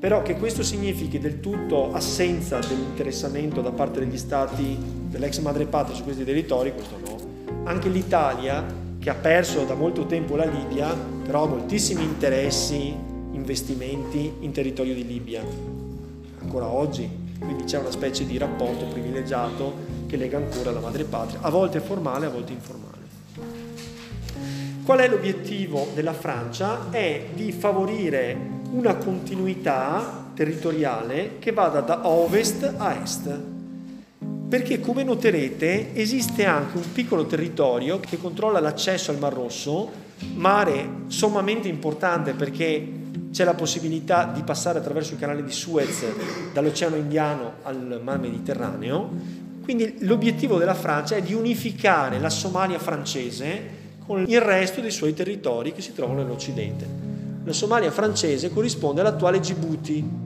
Però 0.00 0.22
che 0.22 0.36
questo 0.36 0.64
significhi 0.64 1.20
del 1.20 1.38
tutto 1.38 1.92
assenza 1.92 2.58
dell'interessamento 2.58 3.60
da 3.60 3.70
parte 3.70 4.00
degli 4.00 4.18
stati 4.18 4.76
dell'ex 5.08 5.38
madrepatria 5.38 5.94
su 5.94 6.02
questi 6.02 6.24
territori, 6.24 6.72
questo 6.72 6.98
no. 6.98 7.62
Anche 7.64 7.88
l'Italia, 7.88 8.82
che 9.04 9.10
ha 9.10 9.14
perso 9.14 9.64
da 9.64 9.74
molto 9.74 10.06
tempo 10.06 10.34
la 10.34 10.46
Libia, 10.46 10.88
però 10.94 11.44
ha 11.44 11.46
moltissimi 11.46 12.02
interessi, 12.02 12.96
investimenti 13.32 14.32
in 14.40 14.50
territorio 14.50 14.94
di 14.94 15.06
Libia 15.06 15.42
ancora 16.40 16.68
oggi, 16.68 17.06
quindi 17.38 17.64
c'è 17.64 17.78
una 17.78 17.90
specie 17.90 18.24
di 18.24 18.38
rapporto 18.38 18.86
privilegiato 18.86 19.74
che 20.06 20.16
lega 20.16 20.38
ancora 20.38 20.70
la 20.70 20.80
madrepatria, 20.80 21.40
a 21.42 21.50
volte 21.50 21.80
formale, 21.80 22.24
a 22.24 22.30
volte 22.30 22.52
informale. 22.52 22.92
Qual 24.86 24.98
è 24.98 25.06
l'obiettivo 25.06 25.88
della 25.92 26.14
Francia? 26.14 26.88
È 26.88 27.26
di 27.34 27.52
favorire 27.52 28.34
una 28.70 28.94
continuità 28.96 30.30
territoriale 30.32 31.32
che 31.40 31.52
vada 31.52 31.80
da 31.80 32.08
ovest 32.08 32.72
a 32.78 32.94
est. 33.02 33.52
Perché 34.54 34.78
come 34.78 35.02
noterete 35.02 35.96
esiste 35.96 36.44
anche 36.44 36.76
un 36.76 36.92
piccolo 36.92 37.26
territorio 37.26 37.98
che 37.98 38.18
controlla 38.18 38.60
l'accesso 38.60 39.10
al 39.10 39.18
Mar 39.18 39.32
Rosso, 39.32 39.90
mare 40.34 40.88
sommamente 41.08 41.66
importante 41.66 42.34
perché 42.34 42.88
c'è 43.32 43.42
la 43.42 43.54
possibilità 43.54 44.30
di 44.32 44.44
passare 44.44 44.78
attraverso 44.78 45.14
il 45.14 45.18
canale 45.18 45.42
di 45.42 45.50
Suez 45.50 46.04
dall'Oceano 46.52 46.94
Indiano 46.94 47.54
al 47.62 48.00
Mar 48.00 48.20
Mediterraneo. 48.20 49.10
Quindi 49.60 49.96
l'obiettivo 50.02 50.56
della 50.56 50.74
Francia 50.74 51.16
è 51.16 51.22
di 51.22 51.34
unificare 51.34 52.20
la 52.20 52.30
Somalia 52.30 52.78
francese 52.78 53.60
con 54.06 54.24
il 54.24 54.40
resto 54.40 54.80
dei 54.80 54.92
suoi 54.92 55.14
territori 55.14 55.72
che 55.72 55.82
si 55.82 55.92
trovano 55.92 56.22
nell'Occidente. 56.22 56.86
La 57.42 57.52
Somalia 57.52 57.90
francese 57.90 58.52
corrisponde 58.52 59.00
all'attuale 59.00 59.40
Djibouti, 59.40 60.23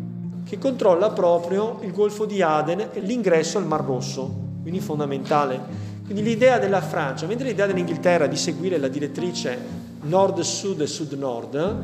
che 0.49 0.57
controlla 0.57 1.11
proprio 1.11 1.79
il 1.83 1.93
Golfo 1.93 2.25
di 2.25 2.41
Aden 2.41 2.89
e 2.95 3.01
l'ingresso 3.01 3.59
al 3.59 3.67
Mar 3.67 3.85
Rosso, 3.85 4.35
quindi 4.63 4.81
fondamentale. 4.81 5.61
Quindi 6.05 6.23
l'idea 6.23 6.59
della 6.59 6.81
Francia, 6.81 7.27
mentre 7.27 7.49
l'idea 7.49 7.67
dell'Inghilterra 7.67 8.27
di 8.27 8.37
seguire 8.37 8.79
la 8.79 8.89
direttrice 8.89 9.59
nord-sud 10.01 10.81
e 10.81 10.87
sud-nord, 10.87 11.83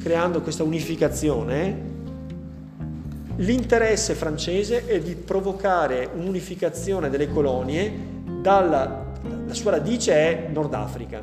creando 0.00 0.40
questa 0.40 0.62
unificazione, 0.62 1.94
l'interesse 3.36 4.14
francese 4.14 4.86
è 4.86 4.98
di 4.98 5.14
provocare 5.14 6.08
un'unificazione 6.14 7.10
delle 7.10 7.30
colonie 7.30 7.92
dalla 8.40 9.04
la 9.46 9.54
sua 9.54 9.72
radice 9.72 10.12
è 10.12 10.48
Nord 10.52 10.72
Africa 10.74 11.20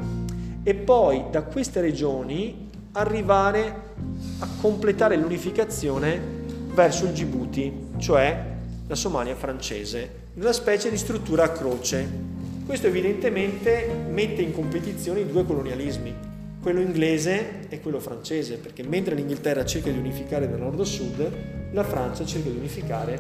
e 0.64 0.76
poi 0.76 1.26
da 1.32 1.44
queste 1.44 1.82
regioni 1.82 2.70
arrivare 2.94 3.92
a 4.40 4.48
completare 4.62 5.16
l'unificazione 5.16 6.43
verso 6.74 7.06
il 7.06 7.12
Djibouti, 7.12 7.72
cioè 7.98 8.52
la 8.88 8.96
Somalia 8.96 9.36
francese, 9.36 10.22
una 10.36 10.52
specie 10.52 10.90
di 10.90 10.98
struttura 10.98 11.44
a 11.44 11.50
croce. 11.50 12.32
Questo 12.66 12.88
evidentemente 12.88 13.88
mette 14.10 14.42
in 14.42 14.54
competizione 14.54 15.22
i 15.22 15.28
due 15.28 15.46
colonialismi, 15.46 16.14
quello 16.62 16.80
inglese 16.80 17.68
e 17.70 17.80
quello 17.80 18.00
francese, 18.00 18.58
perché 18.58 18.84
mentre 18.84 19.16
l'Inghilterra 19.16 19.66
cerca 19.66 19.92
di 19.92 19.98
unificare 19.98 20.50
da 20.50 20.56
nord 20.58 20.80
a 20.80 20.86
sud, 20.86 21.32
la 21.72 21.84
Francia 21.84 22.26
cerca 22.26 22.50
di 22.50 22.58
unificare 22.58 23.20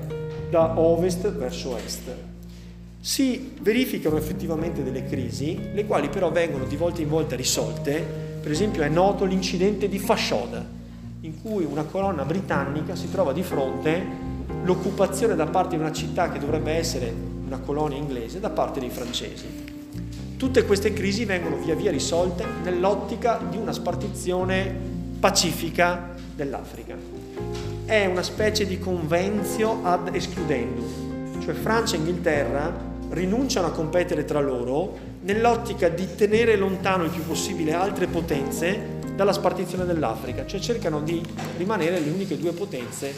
da 0.49 0.79
ovest 0.79 1.29
verso 1.31 1.77
est. 1.77 2.01
Si 2.99 3.53
verificano 3.59 4.17
effettivamente 4.17 4.81
delle 4.81 5.05
crisi, 5.05 5.59
le 5.73 5.85
quali 5.85 6.07
però 6.07 6.31
vengono 6.31 6.63
di 6.65 6.77
volta 6.77 7.01
in 7.01 7.09
volta 7.09 7.35
risolte. 7.35 8.01
Per 8.41 8.49
esempio 8.49 8.81
è 8.81 8.89
noto 8.89 9.25
l'incidente 9.25 9.89
di 9.89 9.99
Fashoda, 9.99 10.65
in 11.23 11.41
cui 11.41 11.63
una 11.63 11.83
colonna 11.83 12.25
britannica 12.25 12.95
si 12.95 13.09
trova 13.09 13.31
di 13.31 13.43
fronte 13.43 14.31
l'occupazione 14.63 15.35
da 15.35 15.45
parte 15.45 15.77
di 15.77 15.81
una 15.81 15.93
città 15.93 16.29
che 16.29 16.37
dovrebbe 16.37 16.73
essere 16.73 17.13
una 17.45 17.59
colonia 17.59 17.97
inglese 17.97 18.41
da 18.41 18.49
parte 18.49 18.81
dei 18.81 18.89
francesi. 18.89 19.45
Tutte 20.35 20.65
queste 20.65 20.91
crisi 20.91 21.23
vengono 21.23 21.55
via 21.55 21.75
via 21.75 21.91
risolte 21.91 22.45
nell'ottica 22.63 23.39
di 23.49 23.55
una 23.55 23.71
spartizione 23.71 24.75
pacifica 25.17 26.13
dell'Africa. 26.35 26.97
È 27.85 28.05
una 28.05 28.23
specie 28.23 28.67
di 28.67 28.77
convenzio 28.77 29.79
ad 29.83 30.13
escludendum, 30.13 31.39
cioè 31.41 31.53
Francia 31.53 31.95
e 31.95 31.99
Inghilterra 31.99 32.91
rinunciano 33.11 33.67
a 33.67 33.71
competere 33.71 34.25
tra 34.25 34.41
loro 34.41 34.97
nell'ottica 35.21 35.87
di 35.87 36.15
tenere 36.15 36.57
lontano 36.57 37.05
il 37.05 37.11
più 37.11 37.23
possibile 37.25 37.71
altre 37.71 38.07
potenze 38.07 38.92
dalla 39.15 39.33
spartizione 39.33 39.85
dell'Africa, 39.85 40.45
cioè 40.45 40.59
cercano 40.59 41.01
di 41.01 41.21
rimanere 41.57 41.99
le 41.99 42.09
uniche 42.09 42.37
due 42.37 42.51
potenze 42.51 43.13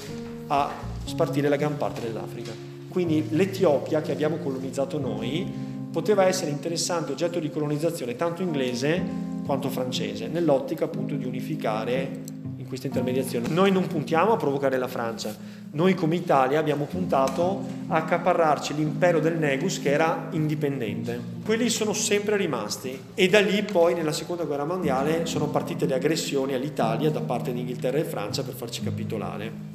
a 0.47 0.71
spartire 1.05 1.49
la 1.49 1.55
gran 1.55 1.77
parte 1.77 2.01
dell'Africa. 2.01 2.51
Quindi 2.89 3.27
l'Etiopia 3.31 4.01
che 4.01 4.11
abbiamo 4.11 4.37
colonizzato 4.37 4.99
noi 4.99 5.45
poteva 5.91 6.25
essere 6.25 6.51
interessante 6.51 7.13
oggetto 7.13 7.39
di 7.39 7.49
colonizzazione 7.49 8.15
tanto 8.15 8.41
inglese 8.41 9.01
quanto 9.45 9.69
francese, 9.69 10.27
nell'ottica 10.27 10.85
appunto 10.85 11.15
di 11.15 11.25
unificare 11.25 12.33
in 12.65 12.71
questa 12.71 12.87
intermediazione. 12.87 13.47
Noi 13.49 13.71
non 13.71 13.85
puntiamo 13.85 14.33
a 14.33 14.37
provocare 14.37 14.79
la 14.79 14.87
Francia, 14.87 15.35
noi 15.73 15.93
come 15.93 16.15
Italia 16.15 16.57
abbiamo 16.57 16.85
puntato 16.85 17.63
a 17.87 17.97
accaparrarci 17.97 18.73
l'impero 18.73 19.19
del 19.19 19.37
Negus 19.37 19.79
che 19.79 19.91
era 19.91 20.29
indipendente. 20.31 21.19
Quelli 21.45 21.69
sono 21.69 21.93
sempre 21.93 22.37
rimasti 22.37 22.99
e 23.13 23.29
da 23.29 23.39
lì 23.39 23.61
poi 23.61 23.93
nella 23.93 24.11
seconda 24.11 24.45
guerra 24.45 24.65
mondiale 24.65 25.27
sono 25.27 25.47
partite 25.47 25.85
le 25.85 25.93
aggressioni 25.93 26.55
all'Italia 26.55 27.11
da 27.11 27.21
parte 27.21 27.53
di 27.53 27.59
Inghilterra 27.59 27.99
e 27.99 28.03
Francia 28.03 28.41
per 28.41 28.55
farci 28.55 28.81
capitolare. 28.81 29.73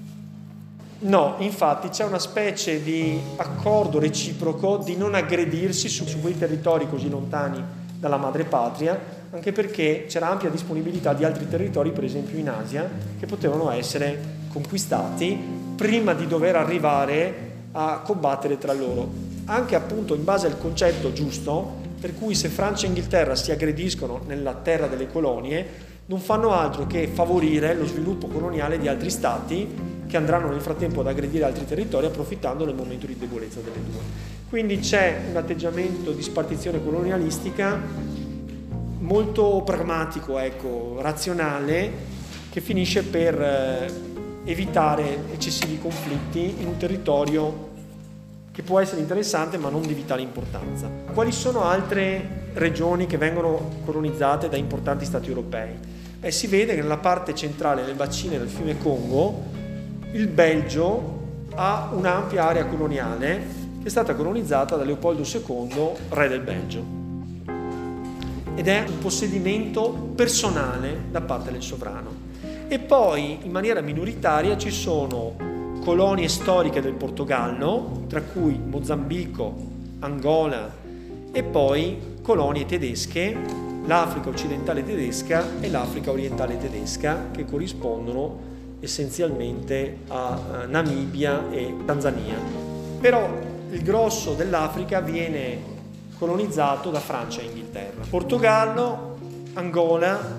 No, 1.02 1.36
infatti 1.38 1.88
c'è 1.90 2.04
una 2.04 2.18
specie 2.18 2.82
di 2.82 3.18
accordo 3.36 4.00
reciproco 4.00 4.78
di 4.78 4.96
non 4.96 5.14
aggredirsi 5.14 5.88
su, 5.88 6.04
su 6.06 6.20
quei 6.20 6.36
territori 6.36 6.88
così 6.88 7.08
lontani 7.08 7.62
dalla 7.96 8.16
madrepatria, 8.16 9.19
anche 9.30 9.52
perché 9.52 10.06
c'era 10.08 10.28
ampia 10.28 10.48
disponibilità 10.48 11.14
di 11.14 11.24
altri 11.24 11.48
territori, 11.48 11.92
per 11.92 12.04
esempio 12.04 12.36
in 12.36 12.48
Asia, 12.48 12.88
che 13.18 13.26
potevano 13.26 13.70
essere 13.70 14.18
conquistati 14.52 15.38
prima 15.76 16.14
di 16.14 16.26
dover 16.26 16.56
arrivare 16.56 17.48
a 17.72 18.00
combattere 18.04 18.58
tra 18.58 18.72
loro. 18.72 19.08
Anche 19.44 19.76
appunto 19.76 20.14
in 20.14 20.24
base 20.24 20.46
al 20.46 20.58
concetto 20.58 21.12
giusto, 21.12 21.78
per 22.00 22.14
cui 22.14 22.34
se 22.34 22.48
Francia 22.48 22.84
e 22.84 22.88
Inghilterra 22.88 23.36
si 23.36 23.52
aggrediscono 23.52 24.20
nella 24.26 24.54
terra 24.54 24.88
delle 24.88 25.06
colonie, 25.06 25.88
non 26.06 26.18
fanno 26.18 26.50
altro 26.50 26.88
che 26.88 27.06
favorire 27.06 27.74
lo 27.74 27.86
sviluppo 27.86 28.26
coloniale 28.26 28.78
di 28.78 28.88
altri 28.88 29.10
stati 29.10 29.68
che 30.08 30.16
andranno 30.16 30.50
nel 30.50 30.60
frattempo 30.60 31.00
ad 31.00 31.06
aggredire 31.06 31.44
altri 31.44 31.64
territori 31.66 32.06
approfittando 32.06 32.64
del 32.64 32.74
momento 32.74 33.06
di 33.06 33.16
debolezza 33.16 33.60
delle 33.60 33.84
due. 33.88 34.00
Quindi 34.48 34.80
c'è 34.80 35.20
un 35.30 35.36
atteggiamento 35.36 36.10
di 36.10 36.22
spartizione 36.22 36.82
colonialistica 36.82 37.80
molto 39.00 39.62
pragmatico, 39.64 40.38
ecco, 40.38 40.98
razionale, 41.00 42.18
che 42.50 42.60
finisce 42.60 43.02
per 43.04 43.40
eh, 43.40 43.90
evitare 44.44 45.24
eccessivi 45.32 45.78
conflitti 45.78 46.56
in 46.58 46.66
un 46.66 46.76
territorio 46.76 47.68
che 48.52 48.62
può 48.62 48.80
essere 48.80 49.00
interessante 49.00 49.58
ma 49.58 49.68
non 49.68 49.82
di 49.82 49.94
vitale 49.94 50.22
importanza. 50.22 50.90
Quali 51.12 51.32
sono 51.32 51.62
altre 51.64 52.48
regioni 52.54 53.06
che 53.06 53.16
vengono 53.16 53.80
colonizzate 53.84 54.48
da 54.48 54.56
importanti 54.56 55.04
stati 55.04 55.28
europei? 55.28 55.72
Beh, 56.18 56.30
si 56.30 56.48
vede 56.48 56.74
che 56.74 56.82
nella 56.82 56.98
parte 56.98 57.34
centrale 57.34 57.84
del 57.84 57.94
bacino 57.94 58.36
del 58.36 58.48
fiume 58.48 58.76
Congo 58.78 59.44
il 60.12 60.26
Belgio 60.26 61.18
ha 61.54 61.90
un'ampia 61.92 62.48
area 62.48 62.66
coloniale 62.66 63.58
che 63.80 63.86
è 63.86 63.90
stata 63.90 64.14
colonizzata 64.14 64.76
da 64.76 64.84
Leopoldo 64.84 65.22
II, 65.22 65.92
re 66.10 66.28
del 66.28 66.40
Belgio. 66.40 66.99
Ed 68.54 68.68
è 68.68 68.84
un 68.86 68.98
possedimento 68.98 70.12
personale 70.14 71.04
da 71.10 71.20
parte 71.20 71.50
del 71.52 71.62
sovrano. 71.62 72.28
E 72.68 72.78
poi 72.78 73.38
in 73.42 73.50
maniera 73.50 73.80
minoritaria 73.80 74.56
ci 74.56 74.70
sono 74.70 75.34
colonie 75.82 76.28
storiche 76.28 76.80
del 76.80 76.92
Portogallo, 76.92 78.04
tra 78.08 78.20
cui 78.22 78.60
Mozambico, 78.62 79.54
Angola 80.00 80.70
e 81.32 81.42
poi 81.42 82.18
colonie 82.22 82.66
tedesche 82.66 83.68
l'Africa 83.86 84.28
occidentale 84.28 84.84
tedesca 84.84 85.60
e 85.60 85.68
l'Africa 85.70 86.10
orientale 86.10 86.58
tedesca 86.58 87.30
che 87.32 87.44
corrispondono 87.44 88.48
essenzialmente 88.80 89.98
a 90.08 90.66
Namibia 90.68 91.50
e 91.50 91.74
Tanzania. 91.84 92.36
Però 93.00 93.28
il 93.70 93.82
grosso 93.82 94.34
dell'Africa 94.34 95.00
viene 95.00 95.78
colonizzato 96.20 96.90
da 96.90 97.00
Francia 97.00 97.40
e 97.40 97.46
Inghilterra. 97.46 98.04
Portogallo, 98.08 99.16
Angola 99.54 100.38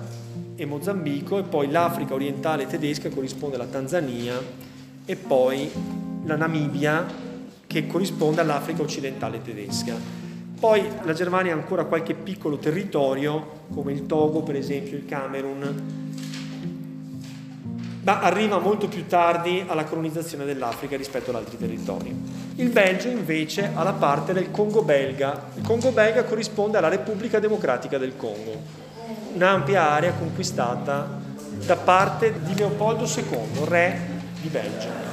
e 0.54 0.64
Mozambico 0.64 1.38
e 1.38 1.42
poi 1.42 1.68
l'Africa 1.68 2.14
orientale 2.14 2.68
tedesca 2.68 3.10
corrisponde 3.10 3.56
alla 3.56 3.66
Tanzania 3.66 4.40
e 5.04 5.16
poi 5.16 5.68
la 6.24 6.36
Namibia 6.36 7.04
che 7.66 7.88
corrisponde 7.88 8.40
all'Africa 8.40 8.82
occidentale 8.82 9.42
tedesca. 9.42 9.96
Poi 10.60 10.86
la 11.02 11.12
Germania 11.14 11.52
ha 11.52 11.56
ancora 11.56 11.84
qualche 11.86 12.14
piccolo 12.14 12.58
territorio 12.58 13.64
come 13.74 13.90
il 13.90 14.06
Togo 14.06 14.42
per 14.42 14.54
esempio, 14.54 14.96
il 14.96 15.04
Camerun, 15.04 16.01
ma 18.02 18.20
arriva 18.20 18.58
molto 18.58 18.88
più 18.88 19.06
tardi 19.06 19.64
alla 19.66 19.84
colonizzazione 19.84 20.44
dell'Africa 20.44 20.96
rispetto 20.96 21.30
ad 21.30 21.36
altri 21.36 21.56
territori. 21.56 22.14
Il 22.56 22.70
Belgio 22.70 23.08
invece 23.08 23.70
ha 23.74 23.82
la 23.82 23.92
parte 23.92 24.32
del 24.32 24.50
Congo 24.50 24.82
belga. 24.82 25.50
Il 25.54 25.62
Congo 25.62 25.90
belga 25.92 26.24
corrisponde 26.24 26.78
alla 26.78 26.88
Repubblica 26.88 27.38
Democratica 27.38 27.98
del 27.98 28.16
Congo, 28.16 28.60
un'ampia 29.34 29.90
area 29.90 30.12
conquistata 30.12 31.20
da 31.64 31.76
parte 31.76 32.40
di 32.42 32.56
Leopoldo 32.56 33.04
II, 33.04 33.64
re 33.64 34.00
di 34.40 34.48
Belgio. 34.48 35.11